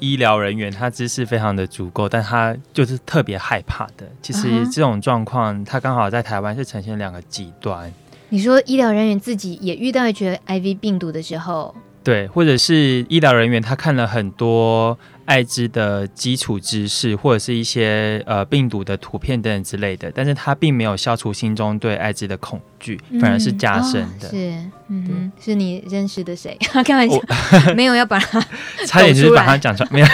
[0.00, 4.04] 医疗人员他知识非常的足够，但他就是特别害怕的。
[4.20, 7.92] 其实这种状况，他刚好在台湾是呈现两个极端。
[8.30, 14.98] 你说医疗人员自己也遇到一些 HIV 病毒的时候，对，或者是医疗人员他看了很多。
[15.30, 24.26] 艾滋的基础知识，或者是一些呃病毒的图片等等之类的，但是它并没有消除心中对艾滋的恐惧，嗯、反而是加深的。
[24.26, 24.52] 哦、是，
[24.90, 26.56] 嗯，是你认识的谁？
[26.84, 27.16] 开玩笑，
[27.76, 28.40] 没有要把他，
[28.86, 30.06] 差点就是把他讲出来，没有。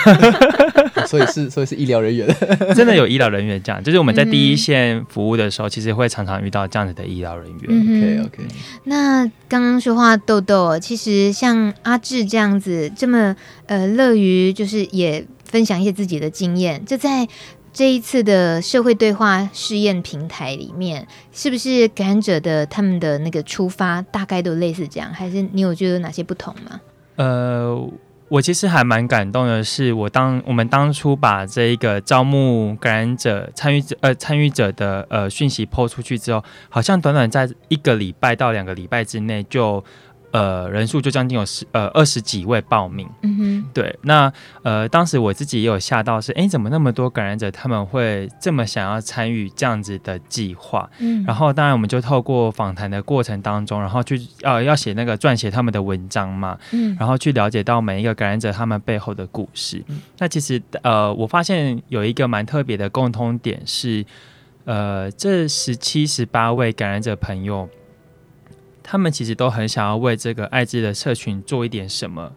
[1.07, 2.27] 所以是，所以是医疗人员，
[2.75, 7.61] 真的有医疗人员这样，就是我们在第一线服务的时候，其实会常常遇到这样子的医疗人员。
[7.69, 8.49] 嗯、OK OK。
[8.85, 13.35] 那刚刚说话豆豆，其实像阿志这样子，这么
[13.67, 17.27] 呃乐于就是也分享一些自己的经验，就在
[17.77, 26.81] 这一次的社会对话试验平台里面，是不是感染者的他们的那个出发大概都类似这样，还是你有觉得哪些不同吗？
[27.17, 27.87] 呃。
[28.29, 39.85] 我其实还蛮感动的是，我当我们当初把这一个招募感染者参与者呃参与者的呃讯息抛出去之后，好像短短在一个礼拜到两个礼拜之内就。
[40.33, 44.31] 呃，人数就将近有十呃二十几位报名，嗯哼，对，那
[44.63, 50.91] 呃当时我自己也有吓到是，哎，怎么那么多感染者他们会这么想要参与这样子的计划？
[50.99, 59.83] 嗯，然后当然我们就透过访谈的过程当中，然后去呃要写那个撰写他们的文章嘛，嗯，然后去了解到每一个感染者他们背后的故事。
[59.89, 64.05] 嗯，那其实呃我发现有一个蛮特别的共通点是，
[64.65, 67.69] 呃这十七十八位感染者朋友。
[68.89, 72.33] 他们其实都很想要为这个艾滋的社群做一点什么，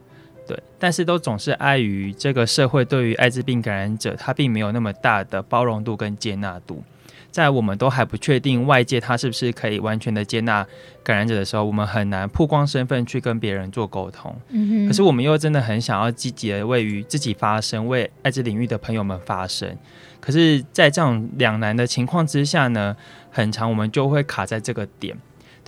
[0.47, 6.83] 对，但是都总是碍于这个社会对于艾滋病感染者，他并没有那么大的包容度跟接纳度。
[7.29, 10.65] 在我们都还不确定外界他是不是可以完全的接纳
[11.03, 14.35] 感染者的时候，我们很难曝光身份去跟别人做沟通。
[14.49, 14.87] 嗯哼。
[14.87, 19.77] 可是我们又真的很想要积极的为于自己发声，为艾滋领域的朋友们发声。
[20.19, 22.95] 可是，在这种两难的情况之下呢，
[23.29, 25.15] 很长我们就会卡在这个点。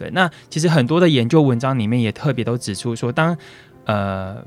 [0.02, 3.38] 对，那其实很多的研究文章里面也特别都指出说，当
[3.86, 4.44] 呃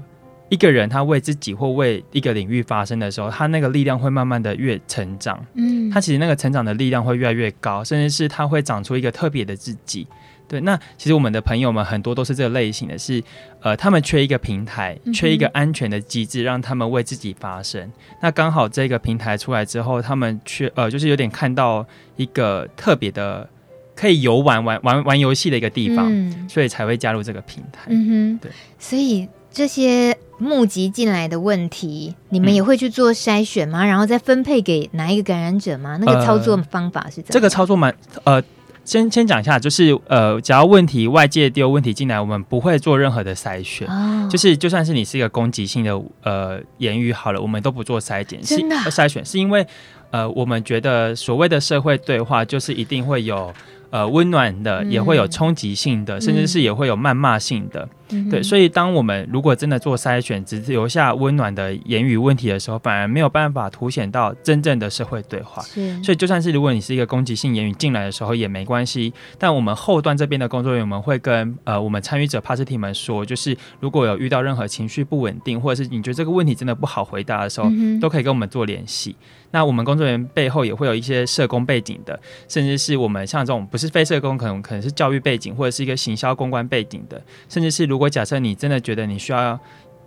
[0.48, 10.08] 一个人他为自己或为一个领域发声的时候，他那个力量会慢慢的越成长，嗯，他其实那个成长的力量会越来越高，甚至是他会长出一个特别的自己。
[10.48, 13.22] 对，那其实我们的朋友们很多都是这个类型的是，
[13.60, 17.80] 呃，他们缺一个平台，缺一个安全的机制，让他们为自己发声。
[17.80, 21.86] 嗯、那刚好这个平台出来之后，他们缺呃，就是有点看到
[22.16, 23.48] 一个特别的。
[23.94, 27.82] 可以游玩玩玩玩游戏的一个地方，嗯、所以才会加入这个平台。
[27.86, 28.50] 嗯哼，对。
[28.78, 33.84] 所以这些募集进来的问题，你们也会去做筛选吗？
[33.84, 35.96] 嗯、然后再分配给哪一个感染者吗？
[36.00, 37.28] 那个操作方法是怎样？
[37.30, 38.42] 这个操作蛮呃，
[38.84, 43.86] 先先讲一下，就是呃，只要问题外界丢问题进来，我们不会做任何的筛选。
[43.86, 49.64] 哦、就是就算是你是一个攻击性的呃言语好了，我们都不做筛检，是的筛选是因为
[50.10, 53.54] 呃，我们觉得所谓的社会对话，就是一定会有。
[53.94, 58.42] 呃，温暖的也会有冲击性的，嗯、甚至是也会有谩骂性的，嗯、对。
[58.42, 65.62] 所以，当我们如果真的做筛选，只留下温暖的言语问题的时候，反而没有办法凸显到真正的社会对话。
[65.62, 69.14] 是所以，就算是如果你是一个攻击性言语进来的时候也没关系。
[69.38, 79.14] 但我们后端这边的工作人员我们会跟呃我们参与者 Party 们说，就是如果有遇到任何情绪不稳定，或者是你觉得这个问题真的不好回答的时候，嗯、都可以跟我们做联系。
[79.54, 89.56] 那我们工作人员背后也会有一些社工背景的，甚至是我们像这种不是非社工，可能可能是教育背景或者是一个行销公关背景的，甚至是如果假设你真的觉得你需要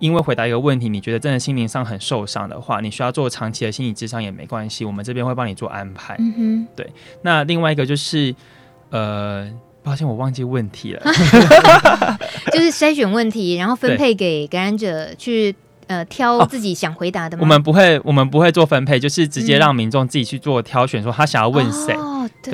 [0.00, 6.14] 因为回答一个问题，你觉得真的心灵上很受伤的话，你需要做长期的心理咨商也没关系，我们这边会帮你做安排。
[6.18, 6.86] 嗯哼，对。
[7.22, 8.34] 那另外一个就是，
[8.90, 9.50] 呃，
[9.82, 11.02] 抱歉，我忘记问题了，
[12.52, 15.56] 就是筛选问题，然后分配给感染者去。
[15.88, 17.40] 呃，挑自己想回答的吗？
[17.40, 21.94] 哦，我们不会，我们不会做分配，就是直接让民众自己去做挑选，说他想要问谁。
[21.94, 22.52] 哦，对，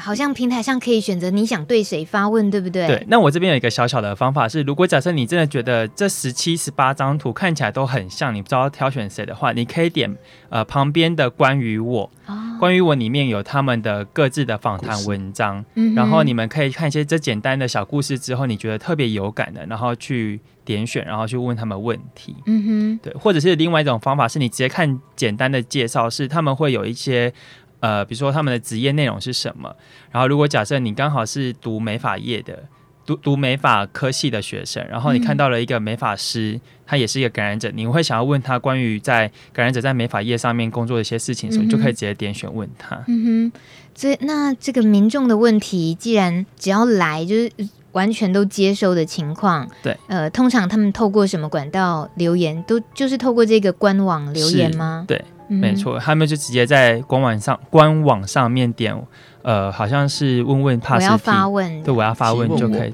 [0.00, 2.86] 好像平台上可以选择你想对谁发问，对不对？
[2.86, 3.06] 对。
[3.08, 10.16] 那我这边有一个小小的方法是，如果假设你真的觉得这十七、十八张图看起来都很像，你不知道挑选谁的话，你可以点
[10.48, 20.40] 呃旁边的关于我，哦，关于我里面有他们的各自的访谈文章，然后你们可以看一些这简单的小故事之后，你觉得特别有感的，然后去。
[20.62, 22.36] 点选，然后去问他们问题。
[22.46, 27.32] 嗯哼，对，或者是另外一种方法，是你直接看简单的介绍，是他们会有一些
[27.80, 29.74] 呃，比如说他们的职业内容是什么。
[30.10, 32.64] 然后，如果假设你刚好是读美发业的，
[33.04, 43.02] 读读美发科系的学生，然后你看到了一个美发师，嗯、他也是一个感染者，你会想要问他关于在感染者在美发业上面工作的一些事情，所以就可以直接点选问他。
[43.08, 43.60] 嗯哼，
[43.94, 47.50] 所以那这个民众的问题，既然只要来就是。
[47.92, 55.04] 完全都接收的情况，对，呃，通常他们透过什么管道留言，都就是透过这个官网留言吗？
[55.08, 58.96] 对，嗯、没错，他们就直接在官网上官网上面点，
[59.42, 62.92] 呃，好像是问问怕，我要发问，对，我要发问就可以。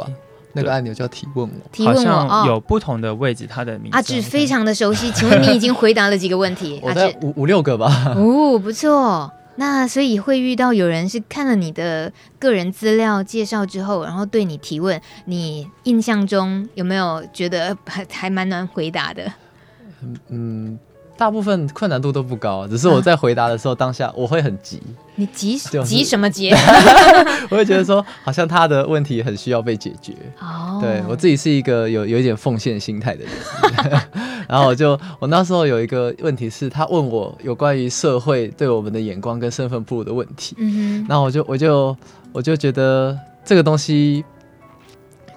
[0.55, 3.97] 那个按钮叫提问我，提问我，有不同的位置，它的名字。
[3.97, 6.81] 阿志非常的熟悉，请问你已经回答了几个问题？
[6.83, 7.87] 我在五五六个吧。
[8.17, 9.31] 哦，不错。
[9.57, 19.31] 那所以会遇到有人是看了你的个人资料介绍之后，然后对你提问，你印象中有没有觉得还还蛮难回答的？
[20.29, 20.79] 嗯，
[21.17, 24.81] 大部分困难度都不高，只是我在回答的时候，当下我会很急。
[25.15, 26.51] 你急急什么急？
[27.49, 30.13] 我会觉得说，好像他的问题很需要被解决。
[30.39, 33.33] 哦，对我自己是一个有有一点奉献心态的人。
[34.47, 40.55] 然后我就，我那时候有一个问题是，他问我有关于社会对我们的眼光跟身份暴露的问题。
[40.59, 41.07] 嗯哼。
[41.09, 41.97] 然后我就，我就，
[42.33, 44.23] 我就觉得这个东西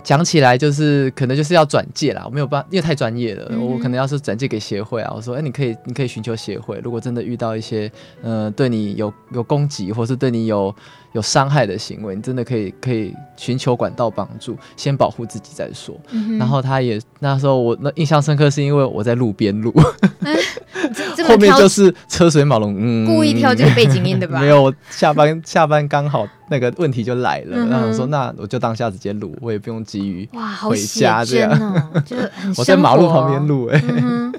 [0.10, 3.46] 讲起来就是可能就是要转介啦，我没有办法，因为太专业了。
[3.52, 6.82] 嗯、我可能要是转介给协会啊，我说，哎，你可以，你可以寻求协会。
[6.84, 7.92] 如果真的遇到一些，
[8.24, 10.76] 呃，对你有有攻击，或是对你有。
[11.14, 16.00] 有伤害的行为，你真的可以可以寻求管道帮助，先保护自己再说。
[16.12, 19.74] 嗯、然后他也那时候我那印象深刻，是因为我在路边录，
[20.20, 20.38] 嗯、
[21.28, 24.40] 后面就是车水马龙，嗯，故意挑这个背景音的吧？
[24.42, 34.32] 没有，下班下班刚好那个问题就来了，嗯、然后我说那我就当下直接录，我也不用急于哇回家这样，哦、就很我在马路旁边录哎、嗯，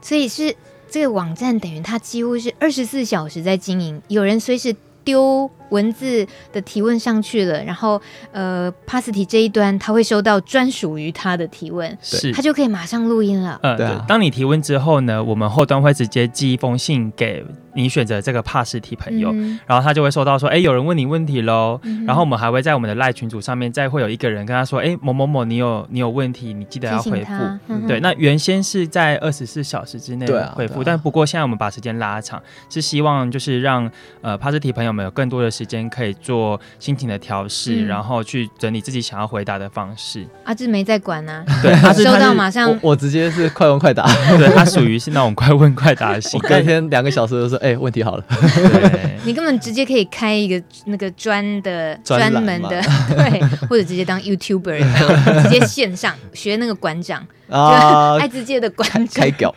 [0.00, 0.54] 所以是
[0.90, 13.58] 这个网站等于它几乎是二十四小时在经营，有人随时丢文字的提问上去了，然后呃，Pasty 这一端他会收到专属于他的提问，是，他就可以马上录音了。
[13.62, 13.88] 呃，对。
[14.06, 21.80] 当你提问之后呢，我们后端会直接寄一封信给你选择这个 Pasty 朋友，嗯、然后他就会收到说，哎，有人问你问题喽。
[21.84, 27.32] 嗯、然后我们还会在我们的赖群组上面再会有一个人跟他说，哎，某某某，你有你有问题，你记得要回复。
[27.68, 40.26] 嗯、对，那原先是在二十四小时之内回复，啊啊、但不过现在我们把时间拉长，是希望就是让呃 Pasty 朋友们有更多的时间可以做心情的调试，嗯、然后去整理自己想要回答的方式。
[40.44, 44.04] 阿志没在管呢、啊， 对，他收到马上我，我直接是快问快答，
[44.36, 46.40] 对，他属于是那种快问快答型。
[46.42, 48.24] 我隔天两个小时就说，哎、欸，问题好了。
[49.24, 52.82] 你根本直接可以开一个那个专的专门的，
[53.14, 54.78] 对，或者直接当 YouTuber，
[55.44, 59.54] 直接线上学那个馆长啊，爱之界的馆长开稿。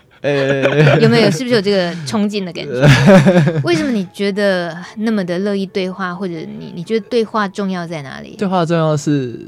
[1.02, 1.30] 有没有？
[1.30, 3.62] 是不是有这个冲劲的感觉？
[3.64, 8.36] 为什么你觉得那么的乐意对话，或者你你觉得对话重要在哪里？
[8.38, 9.40] 对话重要是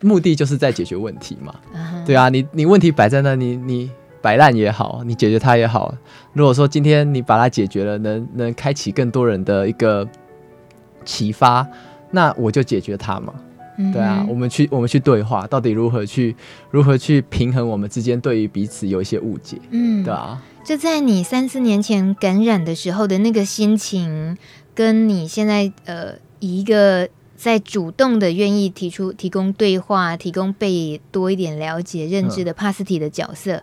[0.00, 1.54] 目的就是在解决问题嘛。
[1.72, 2.06] Uh huh.
[2.06, 3.88] 对啊，你你问题摆在那，你你
[4.26, 5.94] 摆烂也好，你解决它也好。
[6.32, 10.04] 如果说今天你把它解决了，能能开启更多人的一个
[11.04, 11.64] 启发，
[12.10, 13.32] 那我就解决它嘛。
[13.92, 16.34] 对啊，我们去我们去对话，到底如何去
[16.72, 20.42] 如何去平衡我们之间对于彼此有一些误解，嗯，对啊。
[20.64, 24.36] 就在你三四年前感染的时候的那个心情，
[24.74, 33.62] 跟你现在呃以一个在主动的愿意提出提供对话、提供被多一点了解认知的 Pasty 的角色，嗯、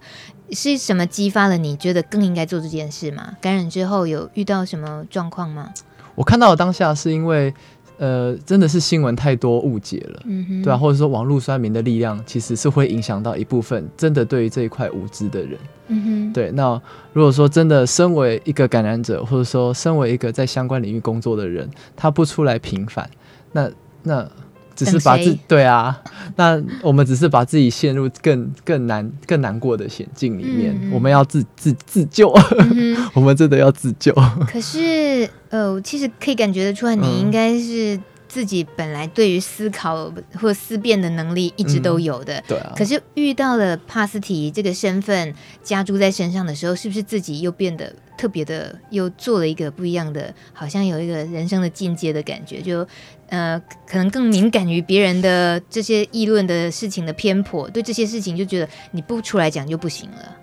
[0.51, 3.37] 是什么激发了你觉得更应该做这件事吗？
[3.41, 5.71] 感染之后有遇到什么状况吗？
[6.15, 7.53] 我看到的当下是因为。
[7.99, 16.51] 呃，真的是新闻太多误解了，嗯、哼对啊，或者说网络酸民的力量其实是会影响到一部分真的对于这一块无知的人，嗯哼，对。
[16.51, 16.81] 那
[17.13, 23.07] 如果说真的身为一个感染者，或者说身为一个在相关领域工作的人，他不出来平反，
[23.51, 23.69] 那
[24.01, 24.27] 那
[24.75, 26.01] 只是把自对啊，
[26.35, 32.31] 那我们只是把自己陷入更更难更难过的险境里面，嗯、我们要自自自救，
[32.73, 34.13] 嗯、 我们真的要自救。
[34.47, 37.99] 可是，呃，其实可以感觉得出来，你应该是。
[38.33, 40.11] 自己本来对于思考
[40.41, 42.73] 或思辨的能力一直都有的，嗯、对啊。
[42.75, 52.59] 可是遇到了帕斯提这个身份加诸在身上的时候，是不是自己又变得特别的，又做了一个不一样的，好像有一个人生的进阶的感觉？
[52.59, 52.87] 就
[53.29, 60.35] 呃，可能更敏感于别人的这些议论的事情的偏颇，对这些事情就觉得你不出来讲就不行了。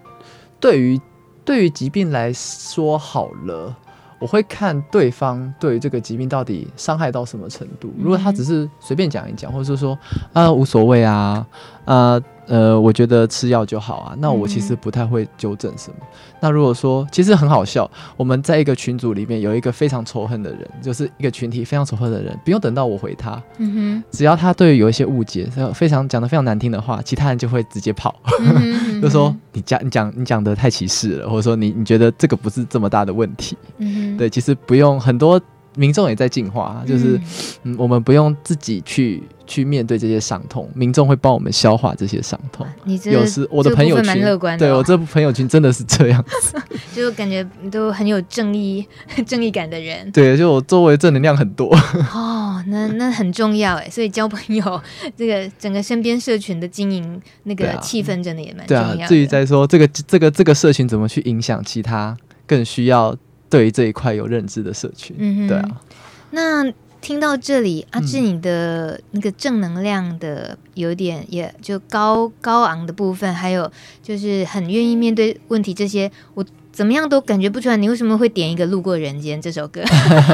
[0.60, 1.00] 对于
[1.44, 3.76] 对于疾病来说，好了。
[4.20, 7.92] 我会看对方对这个疾病到底伤害到什么程度。
[7.98, 9.98] 如果他只是随便讲一讲，或者是说
[10.34, 11.44] 啊无所谓啊，
[11.84, 15.96] 啊呃，我觉得吃药就好啊，那我其实不太会纠正什么。
[16.00, 16.06] 嗯、
[16.40, 35.40] 那如果说其实很好笑，我们在一个群组里面有一个非常仇恨的人，就是一个群体非常仇恨的人，不用等到我回他，嗯哼，只要他对于有一些误解，非常讲的非常难听的话，其他人就会直接跑，嗯、 就说你讲你讲你讲的太歧视了，或者说你你觉得这个不是这么大的问题，嗯，对，其实不用很多。
[35.80, 37.16] 民众也在进化，就是
[37.62, 42.66] 嗯，嗯，我们不用自己去去面对这些伤痛，民众会帮我们消化这些伤痛。
[42.84, 46.60] 你有时我的朋友圈，哦、对我这朋友圈真的是这样子，
[46.94, 48.86] 就感觉都很有正义
[49.26, 50.12] 正义感的人。
[50.12, 51.74] 对，就我周围正能量很多。
[52.12, 54.82] 哦，那那很重要哎，所以交朋友，
[55.16, 58.96] 这个整个身边社群的经营，那个气氛真的也蛮重要的。
[58.96, 62.14] 对啊，至于在说这个这个这个社群怎么去影响其他，
[62.46, 63.16] 更需要。
[63.50, 65.80] 对于这一块有认知的社群，嗯哼，对啊。
[66.30, 66.72] 那
[67.02, 73.70] 听到这里，阿志，你的那个正能量的有点，也就高高昂的部分，还有
[74.02, 76.44] 就是很愿意面对问题，这些我。
[76.72, 79.82] 怎么样都感觉不出来，你为什么会点一个《路过人间》这首歌？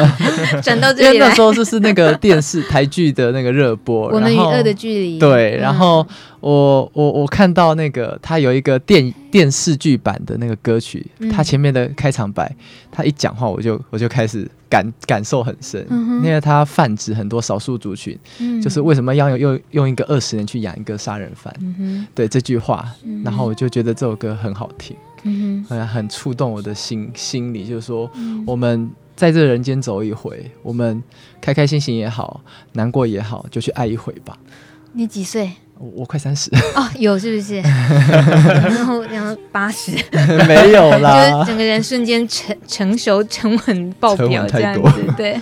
[0.63, 5.17] 转到这里来，因为那时候就是那个电视台剧的那个热播，《我们与恶的距离》。
[5.21, 6.07] 对，然后
[6.41, 12.55] 我我我看到那个他有一个电电视剧版的那个歌曲，他前面的开场白，
[12.93, 15.85] 他一讲话，我就我就开始感感受很深，
[16.23, 18.17] 因为他泛指很多少数族群，
[18.63, 21.53] 就是为什么要用用用一个二十年去养一个杀人犯？
[22.15, 22.87] 对这句话，
[23.25, 24.95] 然后我就觉得这首歌很好听。
[25.25, 28.11] 嗯哼，很触动我的心心里，就是说，
[28.47, 31.03] 我们在这人间走一回，我们
[31.41, 32.41] 开开心心也好，
[32.73, 34.39] 难过也好，就去爱一回吧。
[34.93, 35.53] 你几岁？
[35.79, 37.57] 我，我快三十哦，有是不是？
[37.63, 39.93] 然后然后八十
[40.49, 45.41] 没有啦，就是整个人瞬间成成熟、沉稳、爆表这样子，对。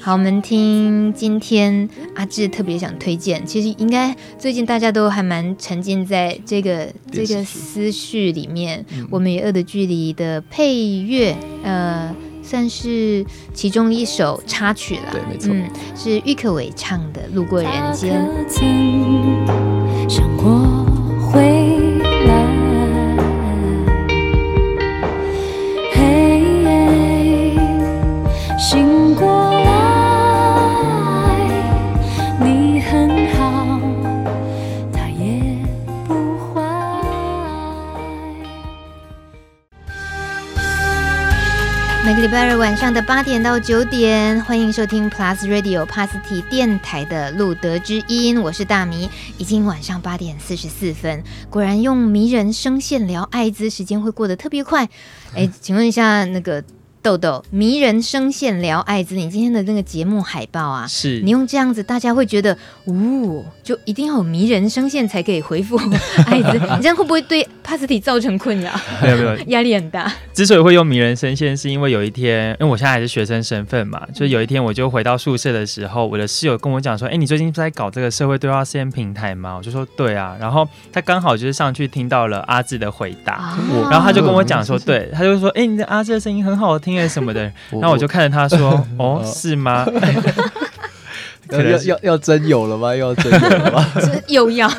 [0.00, 8.84] 好，我们听今天阿志特别想推荐，其实应该最近大家都还蛮沉浸在这个这个思绪里面。
[8.94, 13.24] 嗯、我们与恶的距离的配乐，呃，算是
[13.54, 15.10] 其中一首插曲了。
[15.10, 18.28] 对，没错，嗯，是郁可唯唱的《路过人间》。
[42.20, 49.10] 礼拜日晚上的八点到九点，欢迎收听 Plus Radio 帕斯提电台的路德之音，我是大迷。
[49.36, 54.88] 已经晚上八点四十四分，果然用迷人声线聊艾滋，时间会过得特别快。
[55.34, 56.62] 哎，请问一下那个。
[57.04, 65.76] 豆豆，迷人声线聊艾滋，你今天的那个节目海报啊，是你用这样子，大家会觉得，呜，就一定要有迷人声线才可以回复
[66.26, 68.72] 艾滋，你这样会不会对帕斯提造成困扰？
[69.02, 70.10] 没有没有， 压力很大。
[70.32, 79.54] 之所以会用迷人声线，是因为有一天，因为我现在还是学生身份嘛，就有一天我就回到宿舍的时候，我的室友跟我讲说，哎、欸，你最近是在搞这个社会对话实验平台吗？
[79.58, 83.58] 我就说对啊，然后他刚好就是上去听到了阿志的回答，啊、
[83.90, 87.42] 然后他就跟我讲说，对，他就说，哎、欸，你的阿志的声音很好听哎什么的。
[87.72, 89.86] 然后我就看着他说：“哦，是吗？
[91.50, 92.94] 要要要真有了吗？
[92.94, 93.86] 要真有了吗？
[94.28, 94.70] 又要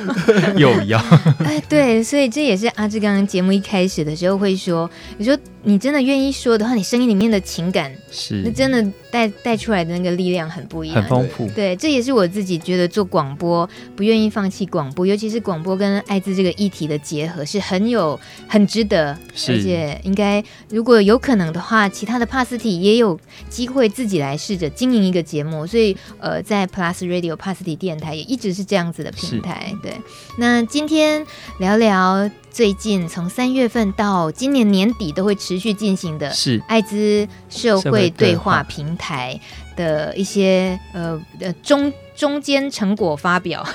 [0.57, 0.99] 又要？
[1.45, 5.37] 哎，对，所以这也是阿志刚刚节目一开始的时候会说，你说。”
[5.67, 11.49] 你真的愿意说的话，你声音里面的情感是，那真的带带出来的那个力量很不一样，很丰富。
[11.55, 25.65] 对，这也是我自己觉得做广播不愿意放弃广播，尤其是广播跟艾滋这个议题的结合是很有很值得，是而且应该如果有可能的话，其他的帕斯体也有机会自己来试着经营一个节目。
[25.65, 29.73] 所以呃，在 Plus Radio 帕斯提电台也一直是这样子的平台。
[29.81, 29.99] 对，
[30.37, 31.25] 那今天
[31.57, 39.39] 聊聊最近从三月份到今年年底都会持持续进行的是艾滋社会对话平台
[39.77, 43.65] 的一些呃呃中中间成果发表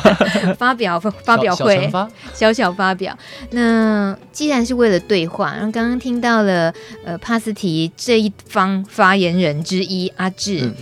[0.56, 3.14] 发表发表会小，小小发表。
[3.50, 6.72] 那既然是为了对话，然后刚刚听到了
[7.04, 10.60] 呃帕斯提这一方发言人之一阿志。
[10.62, 10.74] 嗯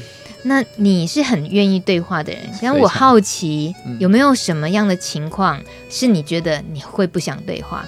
[0.44, 7.84] 那你是很愿意对话的人，但我好奇有没有什么样的情况是你觉得你会不想对话？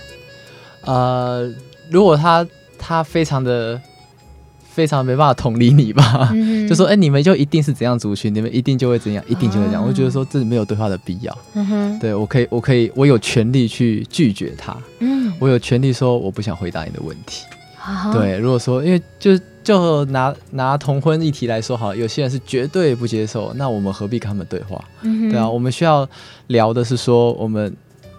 [0.82, 1.52] 呃，
[1.90, 2.46] 如果他
[2.78, 3.80] 他非常的
[4.72, 9.82] 非常没办法同理你吧，嗯、就说哎、欸，你们就一定是怎样族群，你们一定就会怎样，一定就会这样。
[9.82, 11.38] 哦、我觉得说这里没有对话的必要。
[11.54, 14.76] 嗯哼，对我可以，我可以，我有权利去拒绝他。
[15.00, 17.44] 嗯，我有权利说我不想回答你的问题。
[17.86, 19.38] 哦、对，如果说因为就。
[19.66, 24.80] 就拿拿同婚议题来说好，有些人是绝对不接受，那我们何必跟他们对话？
[25.02, 26.08] 嗯、对啊，我们需要
[26.46, 27.76] 聊的是说，我们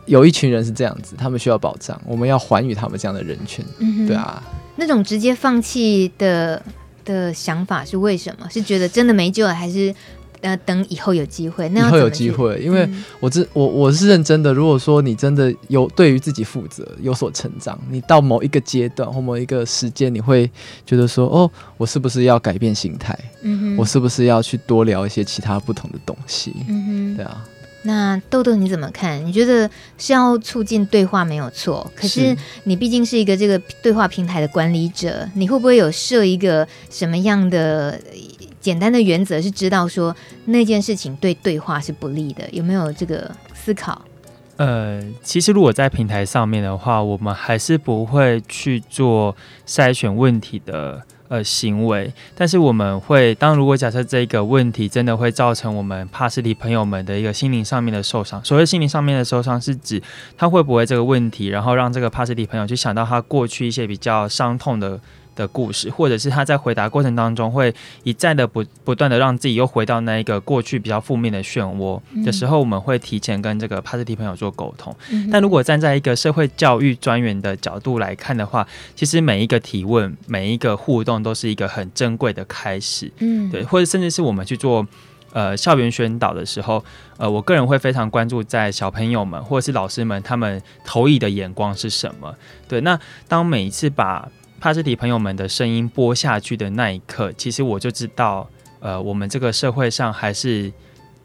[0.07, 3.63] 有一群人是这样子，他们需要保障，我们要还予他们这样的人权。
[3.79, 4.43] 嗯、对啊，
[4.75, 6.61] 那种直接放弃的
[7.05, 8.45] 的想法是为什么？
[8.49, 9.95] 是觉得真的没救了，还是？
[10.41, 12.87] 呃，等以后有机会，那以后有机会，因为
[13.19, 14.53] 我这我我是认真的。
[14.53, 20.49] 如果说你真的有对于自己负责，有所成长，你到某一个阶段或某一个时间，你会
[20.85, 23.17] 觉得说，哦，我是不是要改变心态？
[23.41, 26.55] 嗯哼，我是不是要去多聊一些其他不同的东西？
[26.67, 27.43] 嗯哼，对啊。
[27.83, 29.25] 那豆豆你怎么看？
[29.25, 32.35] 你觉得是要促进对话没有错，可是
[32.65, 37.99] 你毕竟是一个这个对话平台的管理者，你会不会有设一个什么样的？
[38.67, 40.13] 简单的原则是知道说
[40.43, 44.01] 那件事情对对话是不利的，有没有这个思考？
[44.57, 49.33] 呃，其实如果在平台上面的话，我们还是不会去做
[49.65, 60.03] 筛选问题的呃行为，但是我们会当如果假设这个问题真的会造成我们帕斯蒂朋友们的一个心灵上面的受伤，所谓心灵上面的受伤是指
[60.37, 64.99] 他会不会这个问题，然后让这个帕斯蒂朋友去想到他过去一些比较伤痛的。
[65.37, 67.73] 的故事，或者是他在回答过程当中会
[68.03, 74.93] 一再的不不断的让自己又回到那一个过去比较负面的漩涡的时候，我们会提前跟这个帕斯提朋友做沟通。
[75.31, 83.11] 但如果站在一个社会教育专员的角度来看的话，其实每一个提问、每一个互动都是一个很珍贵的开始。
[83.19, 84.85] 嗯，对，或者甚至是我们去做
[85.33, 86.83] 呃校园宣导的时候，
[87.17, 92.35] 呃，我个人会非常关注在小朋友们或者是老师们他们投以的眼光是什么。
[92.67, 94.27] 对，那当每一次把
[94.59, 98.49] 帕斯提朋友们的声音播下去的那一刻，其实我就知道，
[98.79, 100.71] 呃，我们这个社会上还是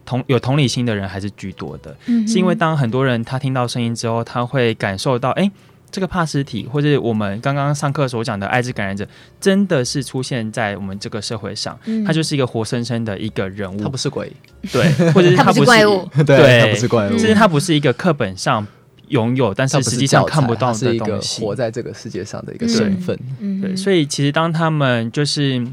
[0.04, 1.96] 同有同理心的人还是居多的。
[2.06, 5.50] 嗯，是因为当很多人他听到声音之后，他会感受到，哎，
[5.90, 9.06] 这个帕斯提或者我们刚刚上课所讲的艾滋感染者，
[9.40, 14.30] 真的是出现在我们这个社会上，他就是一个活生生的一个人物，他不是鬼，
[14.70, 18.66] 对，或者是他不是怪物，对，他不是怪物，其实他不是一个课本上。
[19.12, 23.18] 拥有，但是实际上看不到的东西，是一个活在这个世界上的一个身份。
[23.38, 25.64] 嗯、对，所以其实当他们就是。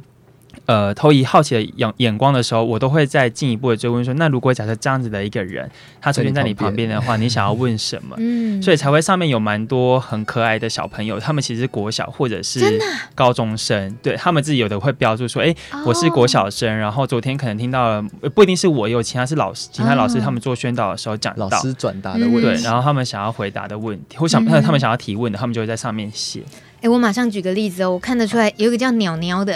[0.70, 5.68] 呃，投以好奇的眼眼光的时候，我都会再进一步的追问说：那如果假设这样子的一个人，
[6.00, 8.16] 他出现在你旁边的话，你想要问什么？
[8.20, 12.80] 嗯，所以才会上面有蛮多很可爱的小朋友，他们其实是国小或者是
[13.16, 15.58] 高中生，对他们自己有的会标注说：哎、欸，
[15.88, 16.78] 我是国小生。
[16.78, 18.04] 然后昨天可能听到了，
[18.36, 26.44] 不一定是我，有其他是老师，其他老师他们做宣导的时候讲到老师转达的问题，对，然后他们想要回答的问题，或想他们想要提问的，他们就会在上面写。
[26.80, 29.54] 哎、欸，我马上举个例子哦，我看得出来有一个叫鸟鸟的，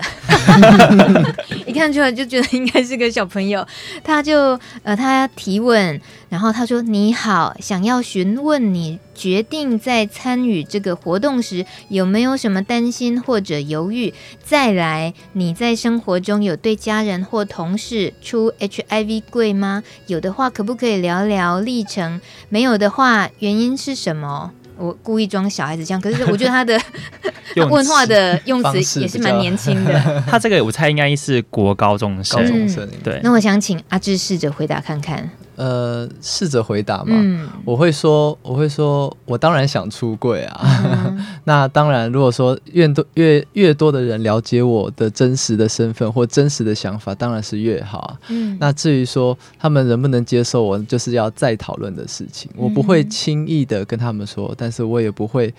[1.65, 3.65] 一看出来就觉得应该是个小朋友。
[4.03, 14.13] 他就呃，他提问，然后他说：“你好，想要询问你决定在参与这个活动时有没有什么担心或者犹豫？
[14.43, 19.81] 再来，你在生活中有对家人或同事出 HIV 贵吗？
[20.07, 22.19] 有的话，可不可以聊聊历程？
[22.49, 26.79] 没有的话，原因是什么？”我故意装小孩子这样，可是我觉得他的
[27.69, 30.23] 问话的用词也是蛮年轻的。
[30.27, 33.19] 他这个我猜应该是国高中生，嗯、对。
[33.23, 35.29] 那我想请阿志试着回答看看。
[35.55, 40.61] 呃，试着回答嘛，嗯、我会说，我会说，我当然想出柜啊。
[40.83, 48.19] 嗯、 那当然，如果说越多越越多的人了解我的真实的身份或真实的想法，当然是越好啊。
[48.29, 52.49] 嗯、那至于说他们能不能接受我，就是要再讨论的事情。
[52.55, 55.53] 我不会轻易的跟他们说，但是我也不会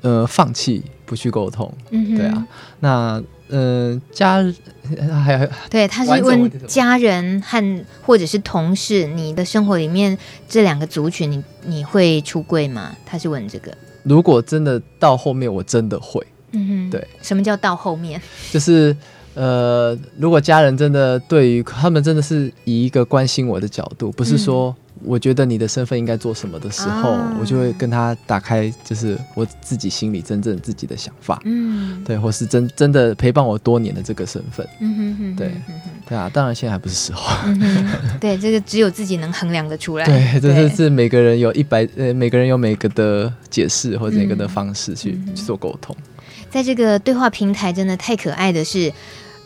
[0.00, 1.72] 呃放弃不去沟通。
[1.90, 2.46] 嗯、对啊，
[2.80, 3.22] 那。
[3.48, 4.44] 嗯、呃，家
[5.24, 10.16] 还有对，他是问家人和或者是同事，你的生活里面
[10.48, 12.96] 这两个族群，你你会出柜吗？
[13.04, 13.72] 他是问这个。
[14.02, 16.24] 如果真的到后面，我真的会。
[16.52, 17.08] 嗯哼，对。
[17.22, 18.20] 什么叫到后面？
[18.50, 18.96] 就是
[19.34, 24.74] 呃，如果家人真的对于他们真的是以一个关心我的角度，不是说
[25.04, 35.52] 我觉得你的身份应该做什么的时候，啊、我就会跟他打开，就是我自己心里真正自己的想法，嗯，对，或是真真的陪伴我多年的这个身份，嗯哼哼，对，
[36.08, 37.88] 对啊，当然现在还不是时候，嗯、
[38.20, 45.94] 对，这个只有自己能衡量得出来，对，这是是每个人有一百呃，每个人有每个的解释或者每个的方式去、嗯、去做沟通，
[46.50, 48.92] 在这个对话平台真的太可爱的是。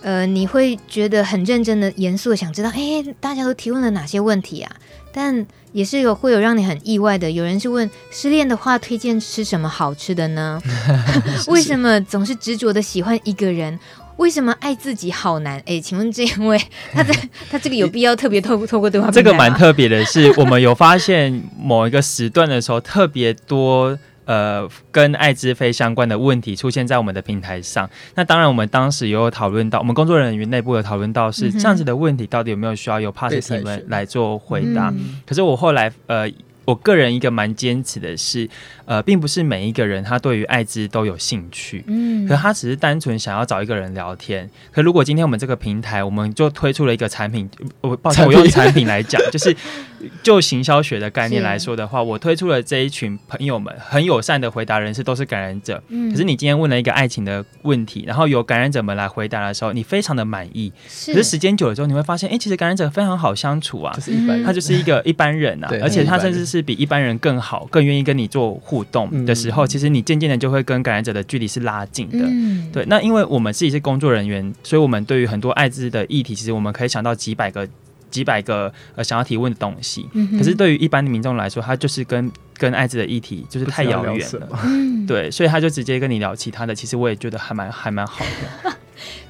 [0.03, 4.77] 呃，你会觉得很认真的、严肃的想知道，哎，大家都提问了哪些问题啊？
[5.13, 10.61] 但也是有会有让你很意外的，有人是问失恋的话，推荐吃什么好吃的呢？
[11.49, 13.79] 为什么总是执着的喜欢一个人？
[14.17, 15.59] 为什么爱自己好难？
[15.65, 16.61] 哎，请问这一位，
[16.93, 17.15] 他在
[17.51, 19.11] 他这个有必要特别透透过对话？
[19.11, 23.99] 这个蛮特别的是，我们有发现某一个时段的时候特别多。
[24.31, 27.91] 呃，跟艾滋非相关的问题出现在我们的平台上。
[28.15, 34.95] 那当然，我们当时也有讨论到，我们工作人员内部有讨论到，是这样子的问题到底有没有需要由 pass 你们来做回答？
[35.27, 36.31] 可是我后来呃。
[36.67, 38.49] 我个人一个蛮坚持的是，
[38.91, 44.51] 呃，并不是每一个人他对于艾滋都有兴趣，嗯，可他只是单纯想要找一个人聊天。
[44.73, 47.49] 可如果今天我们这个平台，我们就推出了一个产品，
[47.83, 49.57] 我抱歉，我用产品来讲，就是
[50.25, 66.65] 就行销学的概念来说的话，我推出了这一群朋友们很友善的回答人士都是感染者，嗯，可是你今天问了一个爱情的问题，然后由感染者们来回答的时候，你非常的满意，是，可是时间久了之后，你会发现，哎、欸，其实感染者非常好相处啊，就是一般，他就是一个一般人啊，而且他甚至是。
[66.71, 72.19] 比一般人更好，更愿意跟你做互动的时候，嗯、其实你渐渐的就会跟感染者的距离是拉近的。
[72.23, 77.69] 嗯、对，那因为我们自己是工作人员，所以我们对于很多艾滋的议题，其实我们可以想到几百个、
[78.11, 80.09] 几百个呃想要提问的东西。
[80.13, 84.49] 嗯、可是对于一般的民众来说，他就是跟跟艾滋的议题就是太遥远了。
[85.07, 86.75] 对，所以他就直接跟你聊其他的。
[86.75, 88.77] 其实我也觉得还蛮还蛮好的。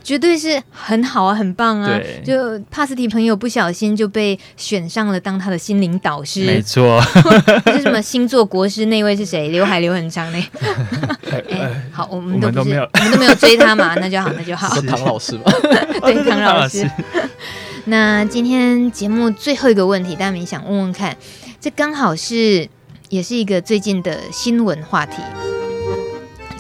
[0.03, 1.99] 绝对是很好啊，很棒啊！
[1.99, 7.01] 对，就帕斯提朋友不小心就被选上了当他的心灵导师，没错。
[7.73, 8.87] 是什么星座国师？
[8.87, 9.49] 那位是谁？
[9.49, 10.47] 刘海留很长呢？
[11.51, 14.75] 哎，好，我们都不是，我们都没有，我们都没有追他嘛， 那就好，那就好。
[14.75, 15.43] 是唐老师吗？
[16.03, 16.89] 对，唐老师。
[17.85, 21.16] 那今天节目最后一个问题，大家想问问看，
[21.61, 22.68] 这刚好是
[23.09, 25.16] 也是一个最近的新闻话题。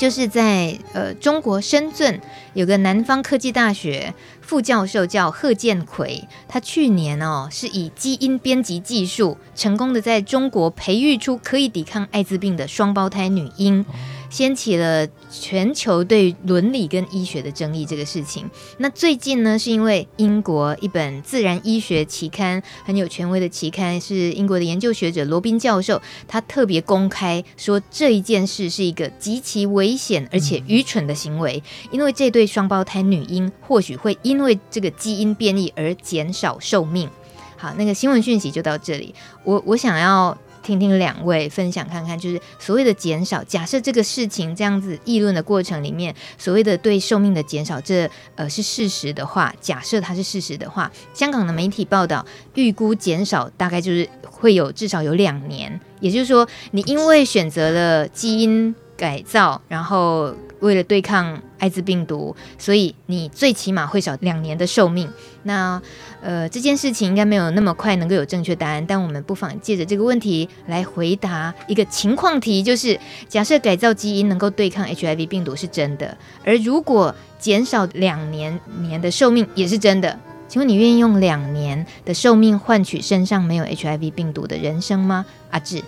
[0.00, 2.18] 就是在呃中国深圳
[2.54, 13.84] 有个南方科技大学副教授叫贺建奎，他去年哦是以基因编辑技术成功的在中国培育出可以抵抗艾滋病的双胞胎女婴。
[14.30, 18.48] 掀起了全球对伦理跟医学的争议这个事情。
[18.78, 37.10] 那最近呢，是因为英国一本自然医学期刊很有权威的期刊，是英国的研究学者罗宾教授，他特别公开说这一件事是一个极其危险而且愚蠢的行为，因为这对双胞胎女婴或许会因为这个基因变异而减少寿命。
[37.56, 39.14] 好，那个新闻讯息就到这里。
[39.44, 40.38] 我我想要。
[40.62, 43.42] 听听两位分享看看，就是所谓的减少。
[43.44, 60.34] 假设这个事情这样子议论的过程里面，所谓的对寿命的减少，这呃是事实的话，假设它是事实的话，香港的媒体报道预估减少大概就是会有至少有两年，也就是说，你因为选择了基因改造，然后。
[60.60, 65.10] 为了对抗艾滋病毒，所以你最起码会少两年的寿命。
[65.42, 65.80] 那
[66.22, 72.98] 呃，这件事情应该没有那么快能够有正确答案，但我们不妨借着这个问题来回答一个情况题，就是
[73.28, 85.24] 假设改造基因能够对抗 HIV 病毒是真的，而如果减少两年年的寿命也是真的，请问你愿意用两年的寿命换取身上没有 HIV 病毒的人生吗？
[85.50, 85.82] 阿志，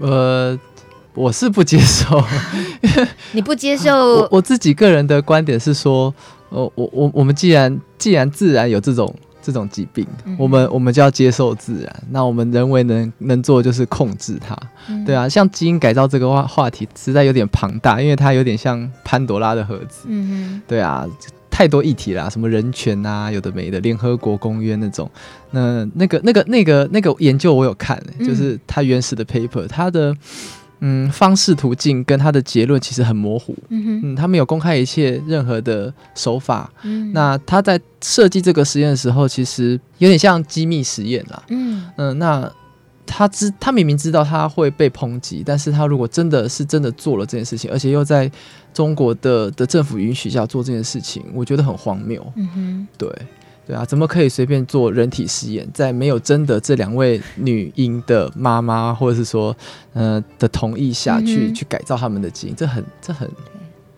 [0.00, 0.58] 呃。
[1.18, 2.22] 我是不接受，
[3.32, 3.90] 你不接受？
[4.22, 6.14] 我我自己个人的观点是说，
[6.50, 9.12] 呃，我我我们既然既然自然有这种
[9.42, 12.02] 这种疾病，嗯、我们我们就要接受自然。
[12.10, 14.56] 那我们人为能能做的就是控制它，
[14.88, 15.28] 嗯、对啊。
[15.28, 21.04] 像基因改造这个话话题实在有点庞大，因为它有点像潘多拉的盒子，嗯哼对啊，
[21.50, 25.10] 太多议题啦，什么人权啊，有的没的，联合国公约那种。
[25.50, 30.14] 那那个那个那个那个研究我有看、欸，嗯、就是它原始的 paper，它的。
[30.80, 33.56] 嗯，方式途径跟他的结论其实很模糊。
[33.68, 36.70] 嗯他没有公开一切任何的手法。
[36.82, 41.42] 嗯，那他在设计这个实验的时候，其实有点像机密实验啦。
[41.48, 42.50] 嗯嗯，那
[43.06, 48.30] 他知他明明知道他会被抨击，但是他如果真的是真的做了这件事情，而且又在
[48.74, 52.24] 中国的的政府允许下做这件事情，我觉得很荒谬。
[52.36, 53.10] 嗯哼，对。
[53.68, 59.54] 对啊，怎么可以随便做人体实验，在没有征得这两位女婴的妈妈或者是说，
[59.92, 62.56] 呃的同意下去、嗯、去改造他们的基因？
[62.56, 63.30] 这很这很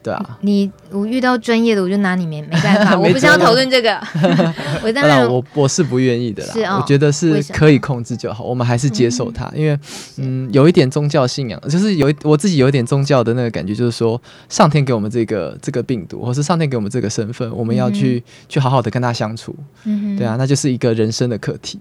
[0.02, 4.00] 对啊，你我遇到专业的，我就拿你没没办法， 我不是要讨论这个，
[4.82, 9.78] 我当然我我是不愿意的啦，是哦，我觉得是可以控制就好，我们还是接受它，因为
[10.16, 21.78] 嗯，有一点宗教信仰，就是有我自己有一点宗教的那个感觉，就是说上天给我们这个这个病毒，或是上天给我们这个身份，我们要去去好好的跟他相处，嗯，对啊，那就是一个人生的课题。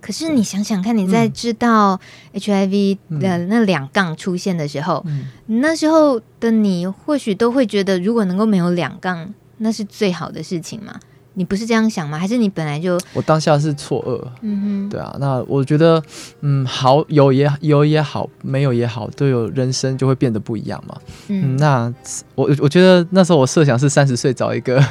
[0.00, 2.00] 可是你想想看，你在知道
[2.32, 5.04] HIV 的那两杠出现的时候，
[5.46, 10.98] 那时候的你或许都会觉得，如果能够没有两杠，那是最好的事情嘛？
[11.34, 12.18] 你不是这样想吗？
[12.18, 12.98] 还是你本来就……
[13.12, 15.16] 我当下是错愕，嗯哼，对啊。
[15.20, 16.02] 那我觉得，
[16.40, 20.96] 嗯，好有也有也好，没有也好，都有人生就会变得不一样嘛。
[21.28, 21.94] 嗯，嗯，那
[22.34, 24.84] 我我觉得那时候我设想是三十岁找一个。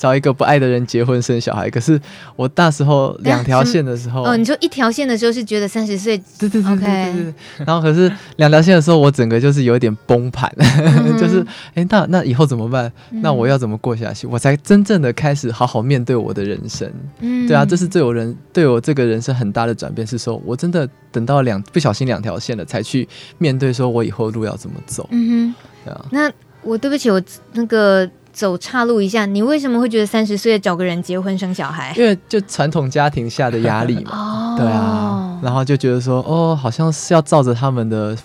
[0.00, 2.00] 找一个不爱的人结婚生小孩，可是
[2.34, 7.34] 我那时候两条线的时候，哦，你说一条线的时候是觉得三十岁，对对对对
[7.66, 11.40] 然后可是两条线的时候，我整个就是有一点崩盘，嗯、就是
[11.74, 12.90] 哎、欸，那那以后怎么办？
[13.10, 14.26] 那我要怎么过下去？
[14.26, 16.90] 嗯、我才真正的开始好好面对我的人生。
[17.18, 25.06] 嗯，对啊，这是对我人对我这个人生很大的转变，是说我真的等到两不小心两条线了，才去面对说我以后路要怎么走。
[25.10, 26.06] 嗯哼，对啊。
[26.10, 26.32] 那
[26.62, 27.20] 我对不起，我
[27.52, 28.10] 那个。
[28.32, 31.94] 走岔路一下，你为什么会觉得三十岁找个人结婚生小孩？
[31.96, 38.16] 因为就传统家庭下的压力嘛， 哦、对啊，然后就觉得说，哦，好像是要照着他们的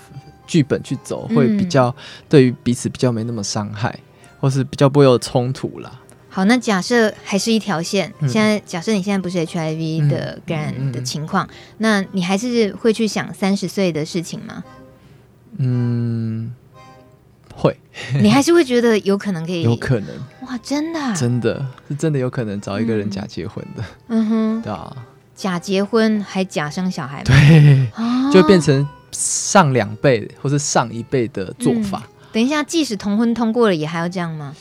[0.47, 1.93] 剧本去走，会比较
[2.29, 5.91] 对于彼此比较没那么伤害，嗯、或是比较不会有冲突啦。
[6.29, 11.47] 好，那假设还是一条线，现在假设你现在不是 HIV 的感染的情况，
[11.77, 14.63] 那你还是会去想三十岁的事情吗？
[15.57, 16.53] 嗯。
[17.55, 17.75] 会，
[18.21, 20.09] 你还是会觉得有可能可以， 有可能。
[20.41, 24.95] 哇，真的，真的是真的有可能找一个人假结婚的，嗯哼，对啊，
[25.35, 27.87] 假结婚还假生小孩，对，
[28.31, 32.03] 就变成上两辈或是上一辈的做法。
[32.31, 34.53] 等一下，即使同婚通过了，也还要这样吗？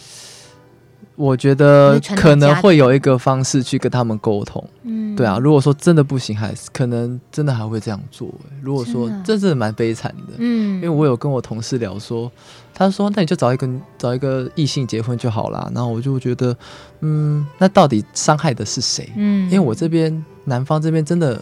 [1.16, 5.38] 我觉得可能会有一个方式去跟他们沟通，嗯，对啊。
[5.38, 8.28] 如果说真的不行，还是可能真的还会这样做。
[8.60, 12.30] 如果说真的蛮悲惨的，嗯，因为我有跟我同事聊说，
[12.74, 15.70] 他说那你就找一个找一个异性结婚就好啦。
[15.72, 16.56] 然后我就觉得，
[17.00, 19.08] 嗯，那到底伤害的是谁？
[19.14, 21.40] 嗯，因为我这边男方这边真的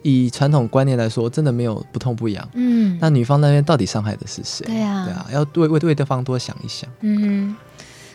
[0.00, 4.64] 以传统观念来说，真的没有不痛不痒，嗯，那女方那边到底伤害的是谁？
[4.64, 7.54] 对啊，对啊，要为为为对方多想一想，嗯。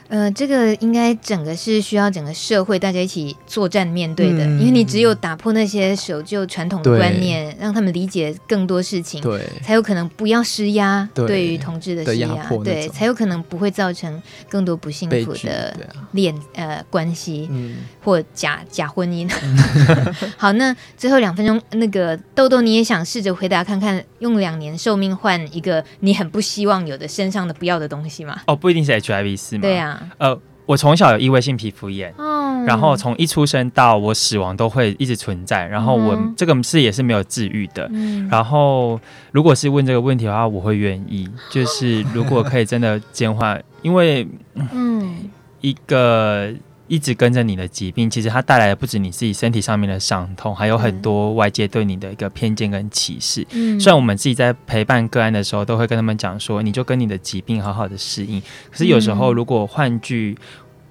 [0.10, 11.46] 呃，这个应该整个是需要整个社会大家一起作战面对的，嗯、因为你只有打破那些守旧传统的观念，对让他们理解更多事情，对，才有可能不要施压对。
[11.46, 15.76] 于同志的施压，对，才有可能不会造成更多不幸福的
[16.14, 19.32] 恋、啊、呃关系、嗯、或假假婚姻。
[19.44, 28.42] 嗯、 好，那最后两分钟，那个豆豆你也想试着回答看看，用两年寿命换一个你很不希望有的身上的不要的东西吗？
[28.48, 29.62] 哦，不一定是 HIV 是吗？
[29.62, 30.10] 对呀、啊。
[30.18, 37.88] 呃，我从小有异位性皮肤炎，哦、然后从一出生到我死亡都会一直存在，然后我、嗯、这个是也是没有治愈的。
[37.94, 39.00] 嗯、然后
[39.32, 44.28] 如果是问这个问题的话，我会愿意，就是如果可以真的减缓，因为
[44.74, 45.30] 嗯
[45.62, 46.52] 一个。
[46.88, 53.46] 一直跟着你的疾病，其实它带来的不止你自己身体上面的伤痛，还有很多外界对你的一个偏见跟歧视。
[53.52, 58.40] 嗯，虽然我们自己在陪伴个案的时候，都会跟他们讲说，你就跟你的疾病好好的适应。
[58.70, 60.38] 可是有时候，如果换句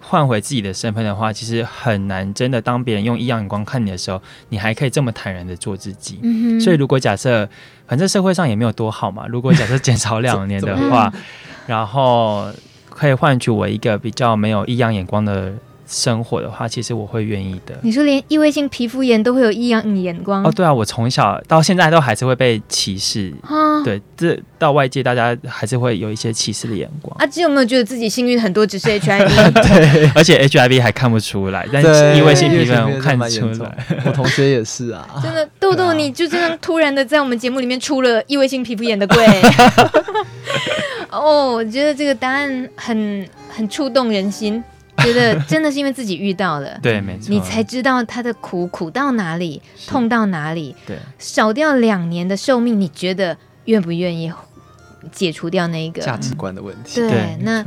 [0.01, 6.19] 换回自己的身份的话，其实很难真的当别人用异样眼光看你的时候，你还可以这么坦然的做自己。
[6.25, 6.61] 嗯哼。
[6.61, 7.49] 所以如果假设，
[7.87, 9.29] 反正社会上也没有多好嘛。
[9.29, 11.13] 如果假设减少两年的话，
[11.69, 12.53] 然后
[12.91, 15.55] 可以换取我一个比较没有异样眼光的。
[15.87, 17.75] 生活的话，其实我会愿意的。
[17.83, 20.51] 你说连异位性皮肤炎都会有异样眼光哦？
[20.51, 23.33] 对啊，我从小到现在都还是会被歧视。
[23.43, 27.15] 啊，对，这到外界大家还是会有一些歧视的眼光。
[27.19, 29.53] 啊，只有没有觉得自己幸运很多，只是 HIV？
[29.53, 33.77] 对，而且 HIV 还看不出来，但是异位性皮肤炎我看出来。
[34.07, 39.27] 我同学也是啊，真的，豆豆你就这样突然的在我们节目里面出了异位性皮肤炎的柜。
[41.11, 44.63] 哦，我觉得这个答案很很触动人心。
[45.05, 50.75] 觉得真的是因为自己遇到了， 对，没错，你才知道他的苦苦到哪里，痛到哪里。
[50.87, 53.37] 对，少掉两年的寿命，你觉得
[53.67, 54.33] 愿不愿意
[55.13, 57.01] 解除掉那个价值观的问题？
[57.01, 57.65] 对，那。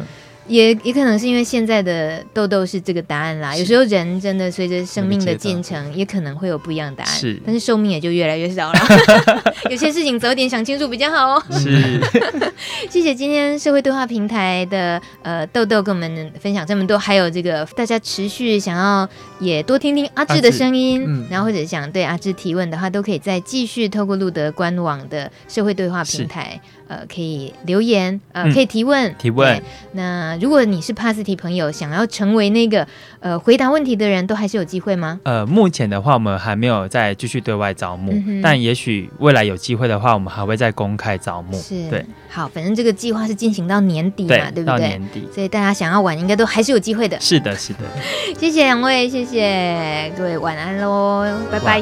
[0.48, 3.56] 也也可能是因为现在的豆豆是这个答案啦。
[3.56, 7.20] 有时候人真的随着生命的进程，也可能会有不一样的答案。
[7.20, 8.80] 是，但是寿命也就越来越少了。
[9.70, 11.44] 有些事情早点想清楚比较好哦。
[11.52, 12.00] 是，
[12.90, 19.08] 谢谢今天社会对话平台的呃豆豆跟我们分享这么多，还有这个大家持续想要
[19.40, 26.60] 也多听听阿志的声音，嗯、然后或者想对阿志提问的话，都可以再继续透过路德官网的社会对话平台。
[26.88, 29.62] 呃可以留言，呃可以提问、嗯、提问。
[29.94, 32.88] 那如果你是帕斯提朋友，想要成为那个
[33.20, 35.20] 呃回答问题的人，都还是有机会吗？
[35.24, 41.58] 呃，目前的话我们还没有再继续对外招募，嗯、但也许未来有机会的话，我们还会再公开招募。
[41.58, 44.66] 是，对，好，反正这个计划是进行到年底嘛，对，对不对？
[44.66, 47.20] 到年底，所以大家想要玩，应该都还是有机会的。
[47.20, 47.80] 是的，是的。
[48.40, 51.82] 谢谢两位，谢谢各位，晚安喽，拜拜。